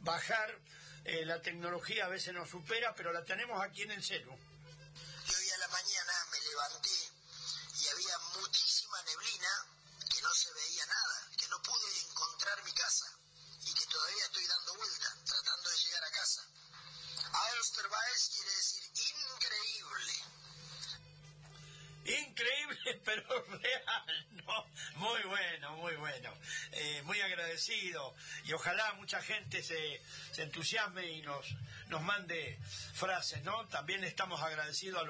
bajar. 0.00 0.58
Eh, 1.04 1.24
la 1.24 1.40
tecnología 1.40 2.06
a 2.06 2.08
veces 2.08 2.34
nos 2.34 2.48
supera, 2.50 2.94
pero 2.94 3.12
la 3.12 3.24
tenemos 3.24 3.62
aquí 3.62 3.82
en 3.82 3.92
el 3.92 4.04
celu. 4.04 4.32
Y 4.32 5.34
hoy 5.34 5.50
a 5.50 5.58
la 5.58 5.68
mañana 5.68 6.12
me 6.30 6.40
levanté 6.40 7.10
y 7.80 7.88
había 7.88 8.18
muchísima 8.40 9.02
neblina 9.02 9.66
que 10.10 10.22
no 10.22 10.34
se 10.34 10.52
veía 10.52 10.86
nada, 10.86 11.30
que 11.36 11.48
no 11.48 11.62
pude 11.62 12.00
encontrar 12.00 12.64
mi 12.64 12.72
casa 12.72 13.06
y 13.64 13.74
que 13.74 13.86
todavía 13.86 14.24
estoy 14.24 14.46
dando 14.46 14.74
vuelta, 14.76 15.16
tratando 15.24 15.70
de 15.70 15.76
llegar 15.78 16.04
a 16.04 16.10
casa. 16.10 16.42
Austerweis 17.32 18.30
quiere 18.34 18.50
decir 18.50 18.84
increíble. 19.34 20.14
Increíble, 22.04 23.02
pero 23.04 23.44
real. 23.44 24.27
Muy 24.98 25.22
bueno, 25.22 25.76
muy 25.76 25.94
bueno. 25.94 26.34
Eh, 26.72 27.02
muy 27.04 27.20
agradecido. 27.20 28.16
Y 28.44 28.52
ojalá 28.52 28.94
mucha 28.94 29.22
gente 29.22 29.62
se, 29.62 30.00
entusiasme 30.38 31.06
y 31.06 31.22
nos, 31.22 31.46
mande 32.02 32.58
frases, 32.94 33.42
¿no? 33.44 33.66
También 33.68 34.02
estamos 34.02 34.42
agradecidos 34.42 35.00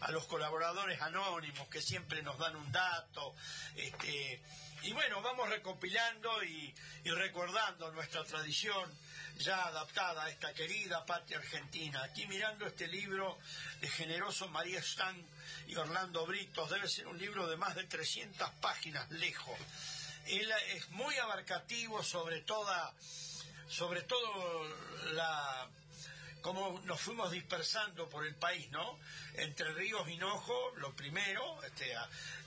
a 0.00 0.10
los, 0.10 0.26
colaboradores 0.26 1.00
anónimos 1.02 1.68
que 1.68 1.82
siempre 1.82 2.22
nos 2.22 2.38
dan 2.38 2.56
un 2.56 2.72
dato. 2.72 3.34
Este, 3.76 4.40
y 4.82 4.92
bueno, 4.94 5.20
vamos 5.20 5.48
recopilando 5.50 6.42
y, 6.42 6.74
recordando 7.04 7.92
nuestra 7.92 8.24
tradición 8.24 8.90
ya 9.36 9.66
adaptada 9.66 10.24
a 10.24 10.30
esta 10.30 10.54
querida 10.54 11.04
patria 11.04 11.36
argentina. 11.36 12.02
Aquí 12.02 12.26
mirando 12.26 12.66
este 12.66 12.86
libro 12.88 13.38
de 13.82 13.88
generoso 13.88 14.48
María 14.48 14.78
Stan 14.78 15.22
y 15.66 15.76
Orlando 15.76 16.26
Britos, 16.26 16.70
debe 16.70 16.88
ser 16.88 17.06
un 17.06 17.18
libro 17.18 17.46
de 17.46 17.56
más 17.56 17.74
de 17.74 17.84
300 17.84 18.50
páginas 18.60 19.10
lejos. 19.10 19.58
Es 20.26 20.88
muy 20.90 21.16
abarcativo 21.16 22.02
sobre 22.02 22.40
toda, 22.42 22.92
sobre 23.68 24.02
todo 24.02 24.64
la 25.12 25.68
cómo 26.40 26.80
nos 26.84 27.00
fuimos 27.00 27.30
dispersando 27.30 28.08
por 28.08 28.26
el 28.26 28.34
país, 28.34 28.70
¿no? 28.70 28.98
Entre 29.34 29.72
Ríos 29.72 30.06
y 30.08 30.12
Hinojo, 30.12 30.72
lo 30.76 30.94
primero, 30.94 31.62
este, 31.62 31.94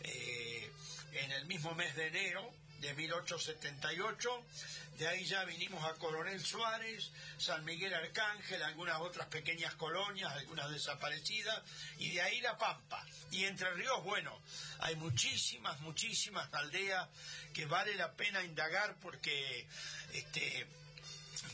eh, 0.01 0.71
en 1.13 1.31
el 1.31 1.45
mismo 1.45 1.73
mes 1.73 1.95
de 1.95 2.07
enero 2.07 2.53
de 2.81 2.93
1878, 2.93 4.43
de 4.97 5.07
ahí 5.07 5.25
ya 5.25 5.43
vinimos 5.45 5.83
a 5.83 5.93
Coronel 5.95 6.43
Suárez, 6.43 7.11
San 7.37 7.63
Miguel 7.65 7.93
Arcángel, 7.93 8.63
algunas 8.63 8.99
otras 8.99 9.27
pequeñas 9.27 9.75
colonias, 9.75 10.31
algunas 10.31 10.69
desaparecidas, 10.71 11.61
y 11.99 12.11
de 12.11 12.21
ahí 12.21 12.41
La 12.41 12.57
Pampa. 12.57 13.05
Y 13.31 13.45
Entre 13.45 13.69
Ríos, 13.71 14.03
bueno, 14.03 14.41
hay 14.79 14.95
muchísimas, 14.95 15.79
muchísimas 15.81 16.51
aldeas 16.53 17.07
que 17.53 17.65
vale 17.65 17.95
la 17.95 18.13
pena 18.13 18.43
indagar 18.43 18.95
porque 19.01 19.67
este, 20.13 20.67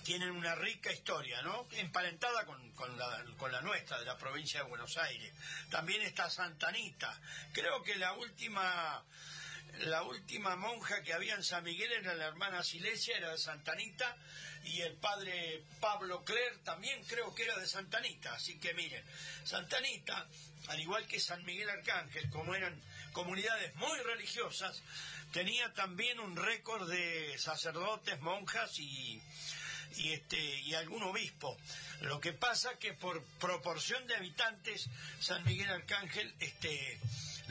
tienen 0.03 0.32
una 0.32 0.55
rica 0.55 0.91
historia, 0.91 1.41
¿no? 1.41 1.67
Emparentada 1.71 2.45
con, 2.45 2.97
la, 2.97 3.26
con 3.38 3.51
la 3.51 3.61
nuestra, 3.61 3.99
de 3.99 4.05
la 4.05 4.17
provincia 4.17 4.61
de 4.61 4.69
Buenos 4.69 4.97
Aires. 4.97 5.34
También 5.69 6.01
está 6.01 6.30
Santanita. 6.30 7.19
Creo 7.51 7.84
que 7.84 7.95
la 7.95 8.13
última, 8.13 9.03
la 9.80 10.03
última 10.03 10.55
monja 10.55 11.01
que 11.03 11.13
había 11.13 11.36
en 11.36 11.43
San 11.43 11.63
Miguel 11.63 11.91
era 11.91 12.13
la 12.13 12.28
hermana 12.28 12.63
Silesia, 12.63 13.17
era 13.17 13.32
de 13.32 13.38
Santanita, 13.38 14.15
y 14.65 14.82
el 14.82 14.93
padre 14.93 15.63
Pablo 15.80 16.24
Cler 16.24 16.57
también 16.63 17.03
creo 17.05 17.34
que 17.36 17.43
era 17.43 17.57
de 17.57 17.67
Santanita. 17.67 18.34
Así 18.34 18.59
que 18.59 18.74
miren, 18.74 19.03
Santanita, 19.43 20.28
al 20.67 20.80
igual 20.80 21.05
que 21.07 21.19
San 21.19 21.43
Miguel 21.43 21.69
Arcángel, 21.69 22.30
como 22.30 22.55
eran 22.55 22.80
comunidades 23.11 23.76
muy 23.76 23.99
religiosas, 23.99 24.82
tenía 25.32 25.74
también 25.74 26.19
un 26.19 26.36
récord 26.36 26.89
de 26.89 27.38
sacerdotes, 27.38 28.21
monjas 28.21 28.80
y, 28.80 29.21
y 29.97 30.13
este 30.13 30.38
y 30.38 30.74
algún 30.76 31.03
obispo. 31.03 31.57
Lo 32.01 32.19
que 32.19 32.34
pasa 32.34 32.78
que 32.80 32.93
por 32.93 33.24
proporción 33.39 34.05
de 34.07 34.15
habitantes 34.15 34.89
San 35.19 35.43
Miguel 35.43 35.69
Arcángel 35.69 36.34
este 36.39 36.99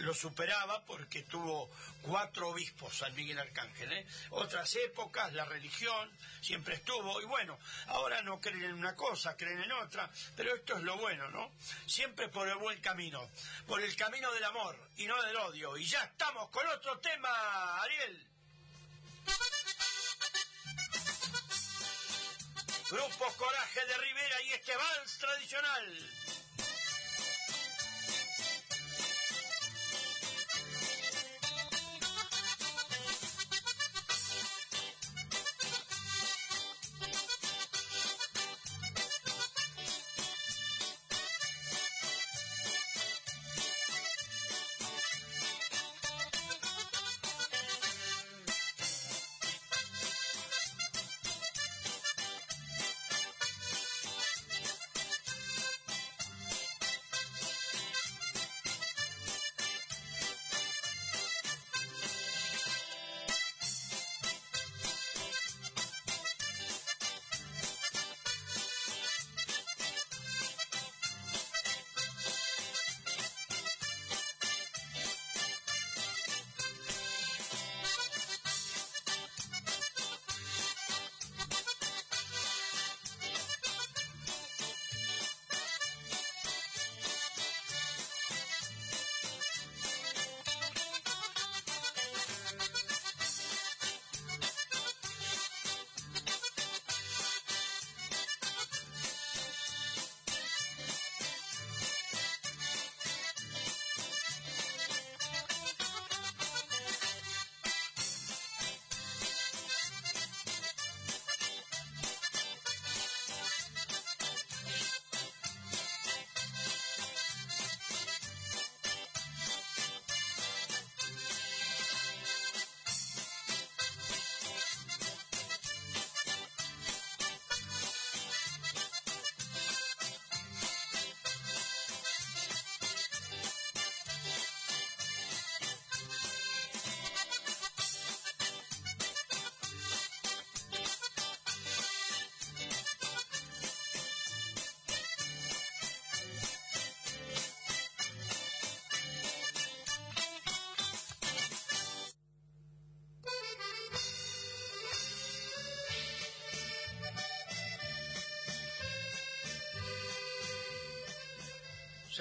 lo 0.02 0.14
superaba 0.14 0.84
porque 0.84 1.22
tuvo 1.22 1.70
cuatro 2.02 2.48
obispos 2.48 2.96
San 2.98 3.14
Miguel 3.14 3.38
Arcángel. 3.38 3.92
¿eh? 3.92 4.06
Otras 4.30 4.74
épocas, 4.76 5.32
la 5.32 5.44
religión 5.44 6.10
siempre 6.40 6.74
estuvo, 6.74 7.20
y 7.20 7.24
bueno, 7.24 7.58
ahora 7.86 8.20
no 8.22 8.40
creen 8.40 8.64
en 8.64 8.74
una 8.74 8.96
cosa, 8.96 9.36
creen 9.36 9.62
en 9.62 9.72
otra, 9.72 10.10
pero 10.36 10.54
esto 10.54 10.76
es 10.76 10.82
lo 10.82 10.96
bueno, 10.96 11.30
¿no? 11.30 11.52
Siempre 11.86 12.28
por 12.28 12.48
el 12.48 12.56
buen 12.56 12.80
camino, 12.80 13.28
por 13.66 13.80
el 13.80 13.94
camino 13.96 14.32
del 14.32 14.44
amor 14.44 14.76
y 14.96 15.06
no 15.06 15.20
del 15.22 15.36
odio. 15.36 15.76
Y 15.76 15.86
ya 15.86 16.02
estamos 16.02 16.48
con 16.50 16.66
otro 16.66 16.98
tema, 16.98 17.80
Ariel. 17.82 18.26
Grupo 22.90 23.32
Coraje 23.36 23.86
de 23.86 23.98
Rivera 23.98 24.42
y 24.42 24.52
este 24.52 24.76
vals 24.76 25.18
tradicional. 25.18 26.41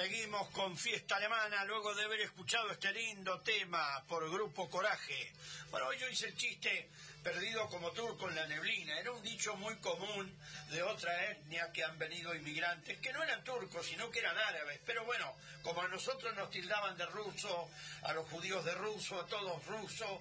Seguimos 0.01 0.49
con 0.49 0.75
Fiesta 0.75 1.17
Alemana 1.17 1.63
luego 1.65 1.93
de 1.93 2.03
haber 2.03 2.21
escuchado 2.21 2.71
este 2.71 2.91
lindo 2.91 3.39
tema 3.41 4.03
por 4.07 4.27
Grupo 4.31 4.67
Coraje. 4.67 5.31
Bueno, 5.69 5.85
hoy 5.89 5.99
yo 5.99 6.09
hice 6.09 6.25
el 6.25 6.35
chiste 6.35 6.89
perdido 7.21 7.69
como 7.69 7.91
turco 7.91 8.27
en 8.27 8.33
la 8.33 8.47
neblina. 8.47 8.99
Era 8.99 9.11
un 9.11 9.21
dicho 9.21 9.55
muy 9.57 9.75
común 9.75 10.35
de 10.71 10.81
otra 10.81 11.29
etnia 11.29 11.71
que 11.71 11.83
han 11.83 11.99
venido 11.99 12.33
inmigrantes, 12.33 12.97
que 12.97 13.13
no 13.13 13.23
eran 13.23 13.43
turcos, 13.43 13.85
sino 13.85 14.09
que 14.09 14.21
eran 14.21 14.35
árabes. 14.35 14.79
Pero 14.87 15.05
bueno, 15.05 15.35
como 15.61 15.83
a 15.83 15.87
nosotros 15.87 16.35
nos 16.35 16.49
tildaban 16.49 16.97
de 16.97 17.05
ruso, 17.05 17.69
a 18.01 18.13
los 18.13 18.27
judíos 18.27 18.65
de 18.65 18.73
ruso, 18.73 19.21
a 19.21 19.27
todos 19.27 19.63
rusos, 19.67 20.19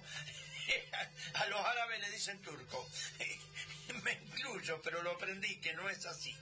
a 1.33 1.45
los 1.47 1.59
árabes 1.65 1.99
le 1.99 2.11
dicen 2.11 2.41
turco. 2.41 2.89
Me 4.03 4.13
incluyo, 4.13 4.81
pero 4.81 5.01
lo 5.01 5.11
aprendí 5.11 5.57
que 5.57 5.73
no 5.73 5.89
es 5.89 6.05
así. 6.05 6.35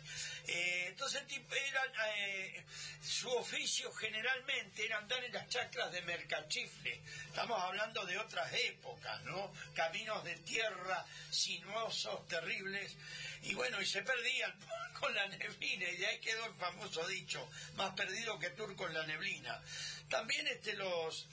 Eh, 0.48 0.86
entonces 0.88 1.24
eh, 1.30 2.66
su 3.02 3.30
oficio 3.30 3.92
generalmente 3.94 4.86
era 4.86 4.98
andar 4.98 5.24
en 5.24 5.34
las 5.34 5.48
chacras 5.48 5.92
de 5.92 6.02
mercachifle. 6.04 7.02
Estamos 7.28 7.60
hablando 7.62 8.06
de 8.06 8.18
otras 8.18 8.52
épocas, 8.54 9.22
¿no? 9.24 9.52
Caminos 9.74 10.24
de 10.24 10.36
tierra 10.38 11.06
sinuosos, 11.32 12.28
terribles. 12.28 12.96
Y 13.44 13.54
bueno, 13.54 13.82
y 13.82 13.86
se 13.86 14.02
perdían 14.02 14.54
con 15.00 15.14
la 15.14 15.28
neblina, 15.28 15.90
y 15.90 15.98
de 15.98 16.08
ahí 16.08 16.20
quedó 16.20 16.46
el 16.46 16.54
famoso 16.56 17.08
dicho, 17.08 17.50
más 17.76 17.94
perdido 17.94 18.38
que 18.40 18.50
turco 18.52 18.88
en 18.88 18.94
la 18.94 19.06
neblina. 19.06 19.62
También 20.10 20.48
este 20.48 20.74
los 20.74 21.28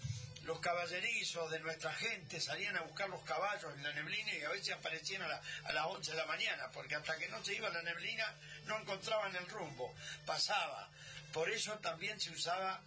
los 0.46 0.60
caballerizos 0.60 1.50
de 1.50 1.58
nuestra 1.60 1.92
gente 1.92 2.40
salían 2.40 2.76
a 2.76 2.82
buscar 2.82 3.08
los 3.08 3.22
caballos 3.22 3.72
en 3.74 3.82
la 3.82 3.92
neblina 3.92 4.32
y 4.32 4.42
a 4.42 4.48
veces 4.50 4.74
aparecían 4.74 5.22
a, 5.22 5.28
la- 5.28 5.42
a 5.64 5.72
las 5.72 5.86
11 5.86 6.12
de 6.12 6.16
la 6.16 6.26
mañana, 6.26 6.70
porque 6.72 6.94
hasta 6.94 7.16
que 7.18 7.28
no 7.28 7.44
se 7.44 7.54
iba 7.54 7.68
la 7.68 7.82
neblina 7.82 8.32
no 8.66 8.78
encontraban 8.80 9.34
el 9.36 9.46
rumbo, 9.48 9.94
pasaba. 10.24 10.88
Por 11.32 11.50
eso 11.50 11.74
también 11.80 12.18
se 12.20 12.30
usaba 12.30 12.80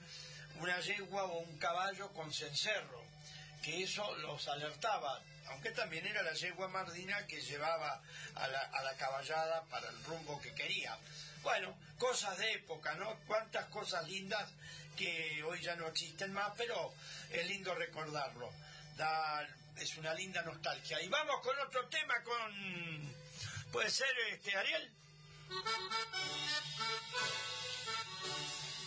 una 0.59 0.79
yegua 0.79 1.23
o 1.25 1.39
un 1.39 1.57
caballo 1.59 2.11
con 2.13 2.33
cencerro, 2.33 3.03
que 3.63 3.83
eso 3.83 4.15
los 4.17 4.47
alertaba, 4.47 5.21
aunque 5.47 5.71
también 5.71 6.07
era 6.07 6.21
la 6.23 6.33
yegua 6.33 6.67
mardina 6.69 7.27
que 7.27 7.41
llevaba 7.41 8.01
a 8.35 8.47
la, 8.47 8.59
a 8.61 8.83
la 8.83 8.95
caballada 8.95 9.63
para 9.65 9.89
el 9.89 10.03
rumbo 10.05 10.39
que 10.41 10.53
quería. 10.53 10.97
Bueno, 11.41 11.77
cosas 11.97 12.37
de 12.37 12.53
época, 12.53 12.93
¿no? 12.95 13.17
Cuántas 13.27 13.65
cosas 13.67 14.07
lindas 14.07 14.49
que 14.97 15.43
hoy 15.43 15.61
ya 15.61 15.75
no 15.75 15.87
existen 15.87 16.33
más, 16.33 16.51
pero 16.57 16.93
es 17.31 17.47
lindo 17.47 17.73
recordarlo. 17.75 18.51
Da, 18.97 19.47
es 19.77 19.97
una 19.97 20.13
linda 20.13 20.41
nostalgia. 20.41 21.01
Y 21.01 21.07
vamos 21.07 21.41
con 21.41 21.57
otro 21.59 21.87
tema 21.87 22.21
con... 22.23 23.13
¿Puede 23.71 23.89
ser 23.89 24.09
este 24.31 24.55
Ariel? 24.57 24.91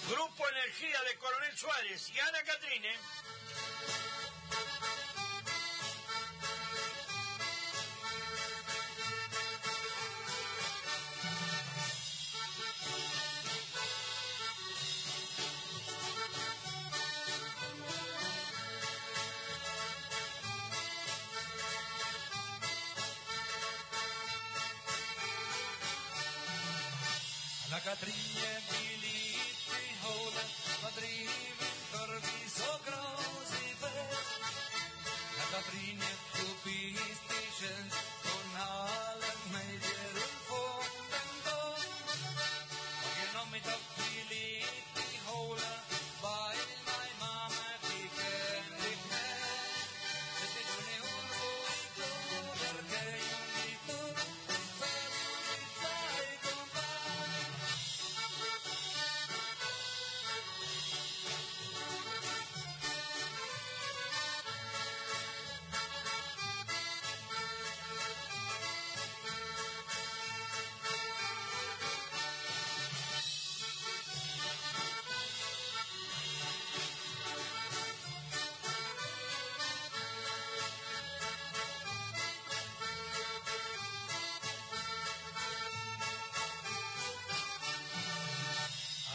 Grupo 0.09 0.48
Energía 0.48 1.03
de 1.03 1.16
Coronel 1.16 1.57
Suárez 1.57 2.11
y 2.11 2.18
Ana 2.18 2.42
Catrine. 2.42 2.96
Katríně, 27.84 28.62
milí 28.70 29.34
ty 29.66 29.96
houle, 30.02 30.42
Katrín, 30.82 31.28
krví 31.90 32.50
so 32.50 32.80
Na 35.38 35.44
Katríně 35.50 36.08
kupí 36.32 36.96
ty 37.28 37.66
ženský 37.66 38.11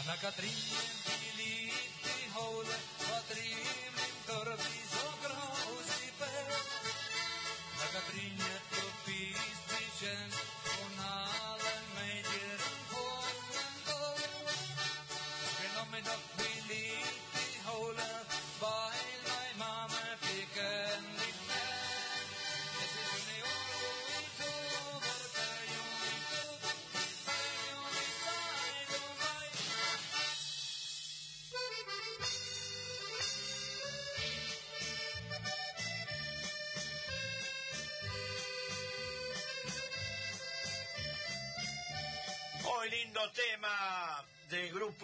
na 0.08 0.16
Catrinha 0.16 0.97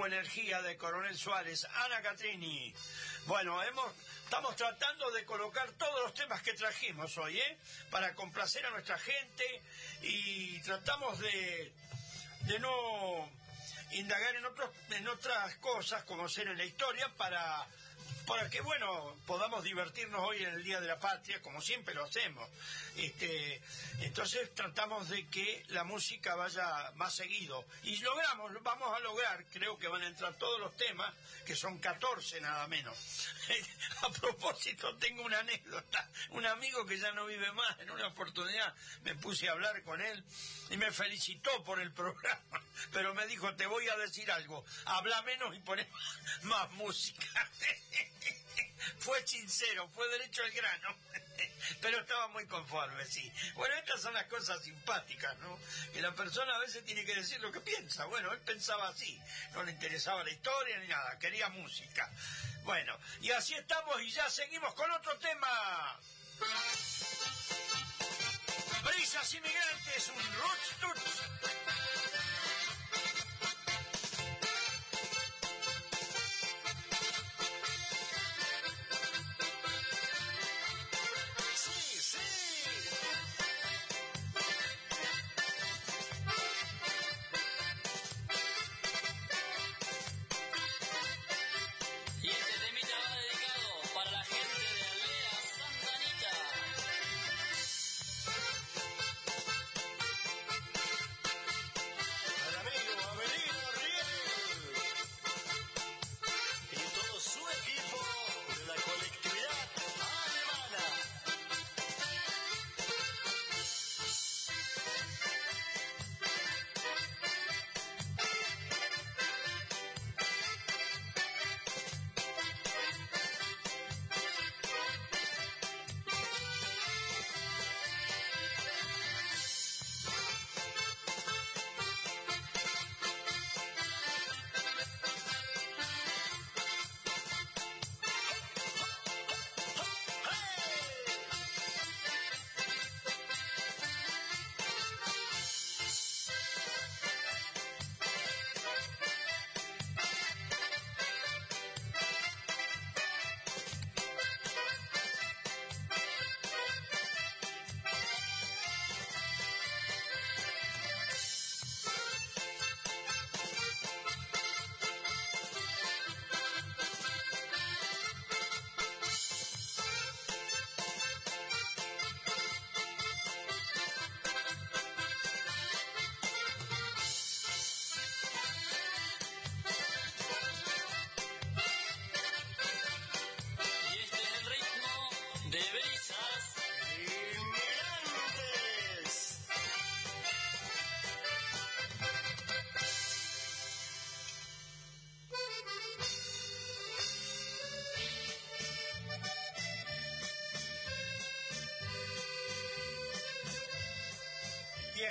Energía 0.02 0.60
de 0.60 0.76
Coronel 0.76 1.16
Suárez, 1.16 1.64
Ana 1.64 2.02
Catrini. 2.02 2.74
Bueno, 3.26 3.62
hemos, 3.62 3.92
estamos 4.24 4.56
tratando 4.56 5.10
de 5.12 5.24
colocar 5.24 5.70
todos 5.72 6.02
los 6.02 6.14
temas 6.14 6.42
que 6.42 6.52
trajimos 6.52 7.16
hoy, 7.16 7.38
¿eh? 7.38 7.58
Para 7.90 8.14
complacer 8.14 8.66
a 8.66 8.70
nuestra 8.70 8.98
gente 8.98 9.62
y 10.02 10.58
tratamos 10.60 11.18
de, 11.20 11.72
de 12.40 12.58
no 12.58 13.30
indagar 13.92 14.34
en, 14.34 14.44
otros, 14.44 14.70
en 14.90 15.08
otras 15.08 15.54
cosas 15.56 16.04
como 16.04 16.28
ser 16.28 16.48
en 16.48 16.58
la 16.58 16.64
historia 16.64 17.08
para 17.16 17.66
para 18.26 18.48
que 18.48 18.60
bueno 18.60 19.16
podamos 19.26 19.64
divertirnos 19.64 20.20
hoy 20.26 20.42
en 20.42 20.54
el 20.54 20.64
Día 20.64 20.80
de 20.80 20.88
la 20.88 20.98
Patria 20.98 21.40
como 21.42 21.60
siempre 21.60 21.94
lo 21.94 22.04
hacemos. 22.04 22.48
Este 22.96 23.60
entonces 24.00 24.54
tratamos 24.54 25.08
de 25.08 25.26
que 25.28 25.64
la 25.68 25.84
música 25.84 26.34
vaya 26.34 26.92
más 26.96 27.14
seguido. 27.14 27.64
Y 27.84 27.96
logramos 27.98 28.52
vamos 28.62 28.94
a 28.94 29.00
lograr 29.00 29.44
creo 29.52 29.78
que 29.78 29.88
van 29.88 30.02
a 30.02 30.06
entrar 30.06 30.34
todos 30.34 30.60
los 30.60 30.76
temas 30.76 31.12
que 31.44 31.54
son 31.54 31.78
14 31.78 32.40
nada 32.40 32.66
menos. 32.68 32.96
A 34.02 34.10
propósito 34.10 34.96
tengo 34.96 35.22
una 35.22 35.40
anécdota. 35.40 36.08
Un 36.30 36.46
amigo 36.46 36.86
que 36.86 36.98
ya 36.98 37.12
no 37.12 37.26
vive 37.26 37.50
más 37.52 37.78
en 37.80 37.90
una 37.90 38.06
oportunidad 38.06 38.74
me 39.02 39.14
puse 39.16 39.48
a 39.48 39.52
hablar 39.52 39.82
con 39.82 40.00
él 40.00 40.24
y 40.70 40.76
me 40.76 40.90
felicitó 40.90 41.62
por 41.64 41.80
el 41.80 41.92
programa 41.92 42.62
pero 42.92 43.14
me 43.14 43.26
dijo 43.26 43.54
te 43.54 43.66
voy 43.66 43.88
a 43.88 43.96
decir 43.96 44.30
algo 44.30 44.64
habla 44.86 45.20
menos 45.22 45.54
y 45.54 45.60
poné 45.60 45.88
más 46.42 46.70
música 46.72 47.50
fue 48.98 49.26
sincero, 49.26 49.88
fue 49.94 50.08
derecho 50.08 50.42
al 50.42 50.50
grano, 50.52 50.96
pero 51.80 52.00
estaba 52.00 52.28
muy 52.28 52.46
conforme, 52.46 53.04
sí. 53.06 53.32
Bueno, 53.54 53.74
estas 53.76 54.00
son 54.00 54.14
las 54.14 54.26
cosas 54.26 54.62
simpáticas, 54.62 55.36
¿no? 55.38 55.58
Que 55.92 56.00
la 56.00 56.14
persona 56.14 56.54
a 56.54 56.58
veces 56.58 56.84
tiene 56.84 57.04
que 57.04 57.14
decir 57.14 57.40
lo 57.40 57.52
que 57.52 57.60
piensa. 57.60 58.04
Bueno, 58.06 58.32
él 58.32 58.40
pensaba 58.40 58.88
así, 58.88 59.20
no 59.52 59.62
le 59.62 59.72
interesaba 59.72 60.24
la 60.24 60.30
historia 60.30 60.78
ni 60.78 60.88
nada, 60.88 61.18
quería 61.18 61.48
música. 61.50 62.10
Bueno, 62.64 62.98
y 63.20 63.30
así 63.30 63.54
estamos 63.54 64.00
y 64.02 64.10
ya 64.10 64.28
seguimos 64.30 64.74
con 64.74 64.90
otro 64.90 65.18
tema. 65.18 66.00
Brisas 68.84 69.34
inmigrantes, 69.34 70.08
un 70.08 70.34
roots 70.34 71.14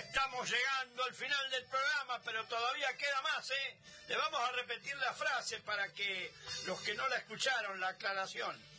Estamos 0.07 0.49
llegando 0.49 1.03
al 1.03 1.13
final 1.13 1.49
del 1.51 1.65
programa, 1.65 2.21
pero 2.23 2.45
todavía 2.45 2.95
queda 2.97 3.21
más, 3.21 3.49
¿eh? 3.49 3.77
Le 4.07 4.17
vamos 4.17 4.39
a 4.41 4.51
repetir 4.51 4.95
la 4.97 5.13
frase 5.13 5.59
para 5.61 5.91
que 5.93 6.33
los 6.65 6.79
que 6.81 6.93
no 6.93 7.07
la 7.07 7.17
escucharon, 7.17 7.79
la 7.79 7.89
aclaración. 7.89 8.72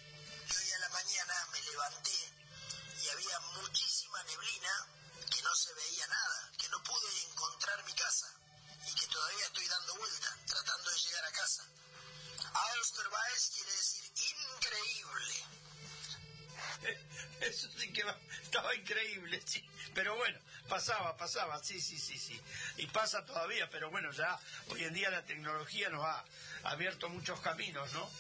Sí, 21.65 21.81
sí, 21.81 21.99
sí, 21.99 22.19
sí. 22.19 22.41
Y 22.77 22.87
pasa 22.87 23.25
todavía, 23.25 23.71
pero 23.71 23.91
bueno, 23.91 24.13
ya 24.13 24.39
hoy 24.69 24.85
en 24.85 24.93
día 24.93 25.11
la 25.11 25.25
tecnología 25.25 25.89
nos 25.89 26.05
ha 26.05 26.23
abierto 26.65 27.09
muchos 27.09 27.41
caminos, 27.41 27.91
¿no? 27.95 28.11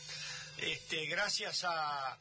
Este, 0.58 1.04
gracias 1.06 1.64
a, 1.64 2.16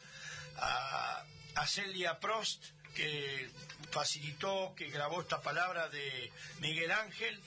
a, 0.57 1.67
Celia 1.67 2.19
Prost, 2.19 2.61
que 2.93 3.49
facilitó, 3.89 4.73
que 4.75 4.89
grabó 4.89 5.21
esta 5.21 5.41
palabra 5.41 5.87
de 5.87 6.31
Miguel 6.59 6.91
Ángel. 6.91 7.41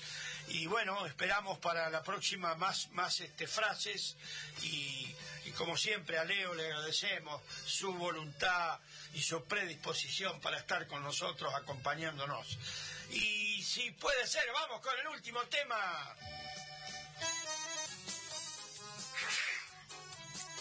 Y 0.49 0.67
bueno, 0.67 1.05
esperamos 1.07 1.59
para 1.59 1.91
la 1.91 2.03
próxima 2.03 2.55
más, 2.55 2.89
más 2.93 3.21
este, 3.21 3.47
frases 3.47 4.17
y, 4.63 5.15
y 5.45 5.51
como 5.51 5.77
siempre 5.77 6.19
a 6.19 6.25
Leo 6.25 6.55
le 6.55 6.67
agradecemos 6.67 7.43
su 7.67 7.93
voluntad 7.93 8.79
y 9.13 9.21
su 9.21 9.45
predisposición 9.45 10.41
para 10.41 10.59
estar 10.59 10.87
con 10.87 11.03
nosotros 11.03 11.53
acompañándonos. 11.55 12.59
Y 13.11 13.63
si 13.63 13.91
puede 13.93 14.27
ser, 14.27 14.45
vamos 14.53 14.81
con 14.81 14.99
el 14.99 15.09
último 15.09 15.41
tema. 15.45 16.17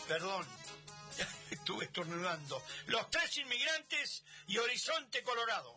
Perdón, 0.08 0.48
estuve 1.52 1.86
estornudando. 1.86 2.64
Los 2.88 3.10
tres 3.10 3.38
inmigrantes 3.38 4.24
y 4.48 4.58
Horizonte 4.58 5.24
Colorado. 5.24 5.75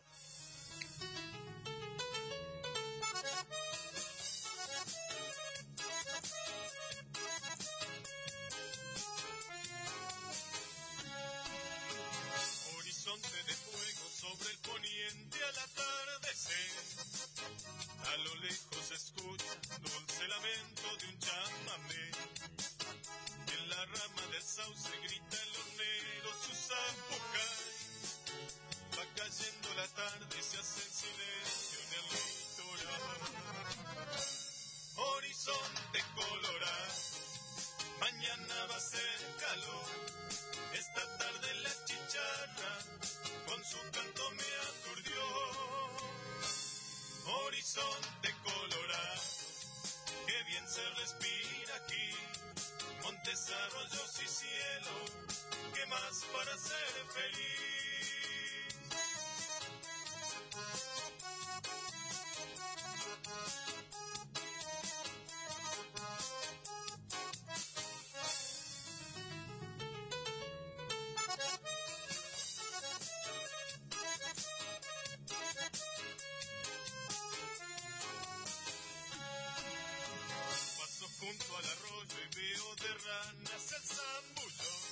Junto 81.39 81.57
al 81.57 81.65
arroyo 81.65 82.17
y 82.25 82.29
veo 82.37 82.75
de 82.77 82.89
ranas 83.07 83.73
el 83.73 83.83
zambullón. 83.83 84.91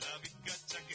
La 0.00 0.18
vizcacha 0.18 0.78
que 0.86 0.94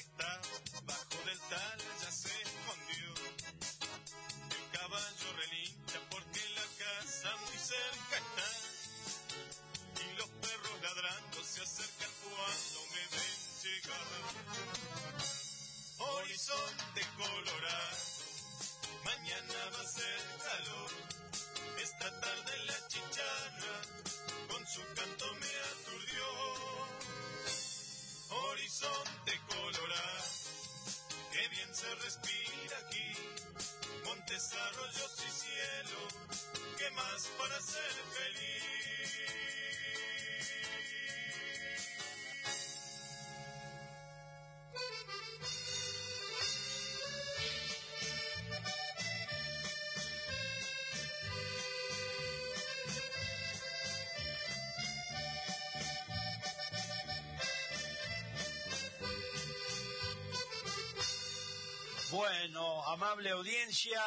amable 62.98 63.30
audiencia, 63.30 64.02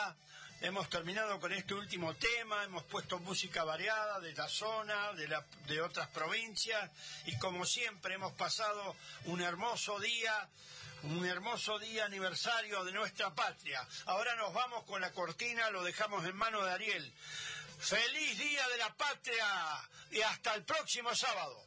hemos 0.63 0.91
terminado 0.91 1.39
con 1.39 1.53
este 1.53 1.75
último 1.75 2.13
tema, 2.17 2.65
hemos 2.65 2.83
puesto 2.83 3.21
música 3.21 3.63
variada 3.63 4.19
de 4.19 4.35
la 4.35 4.49
zona, 4.49 5.13
de, 5.13 5.29
de 5.69 5.81
otras 5.81 6.09
provincias 6.09 6.91
y 7.27 7.39
como 7.39 7.65
siempre 7.65 8.15
hemos 8.15 8.33
pasado 8.33 8.97
un 9.27 9.43
hermoso 9.43 10.01
día, 10.01 10.49
un 11.05 11.25
hermoso 11.25 11.79
día 11.79 12.07
aniversario 12.07 12.83
de 12.83 12.91
nuestra 12.91 13.33
patria. 13.33 13.81
Ahora 14.07 14.35
nos 14.35 14.53
vamos 14.53 14.83
con 14.87 15.01
la 15.01 15.13
cortina, 15.13 15.71
lo 15.71 15.85
dejamos 15.85 16.27
en 16.27 16.35
manos 16.35 16.65
de 16.65 16.73
Ariel. 16.73 17.15
Feliz 17.79 18.39
Día 18.39 18.69
de 18.71 18.77
la 18.77 18.93
Patria 18.97 19.89
y 20.11 20.21
hasta 20.21 20.53
el 20.55 20.65
próximo 20.65 21.15
sábado. 21.15 21.65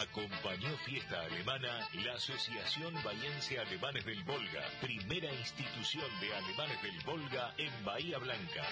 Acompañó 0.00 0.76
Fiesta 0.84 1.20
Alemana 1.20 1.88
la 2.04 2.14
Asociación 2.14 2.94
Bahiense 3.04 3.58
Alemanes 3.60 4.04
del 4.04 4.22
Volga, 4.24 4.62
primera 4.80 5.32
institución 5.32 6.04
de 6.20 6.34
alemanes 6.34 6.82
del 6.82 6.98
Volga 7.04 7.54
en 7.58 7.84
Bahía 7.84 8.18
Blanca. 8.18 8.64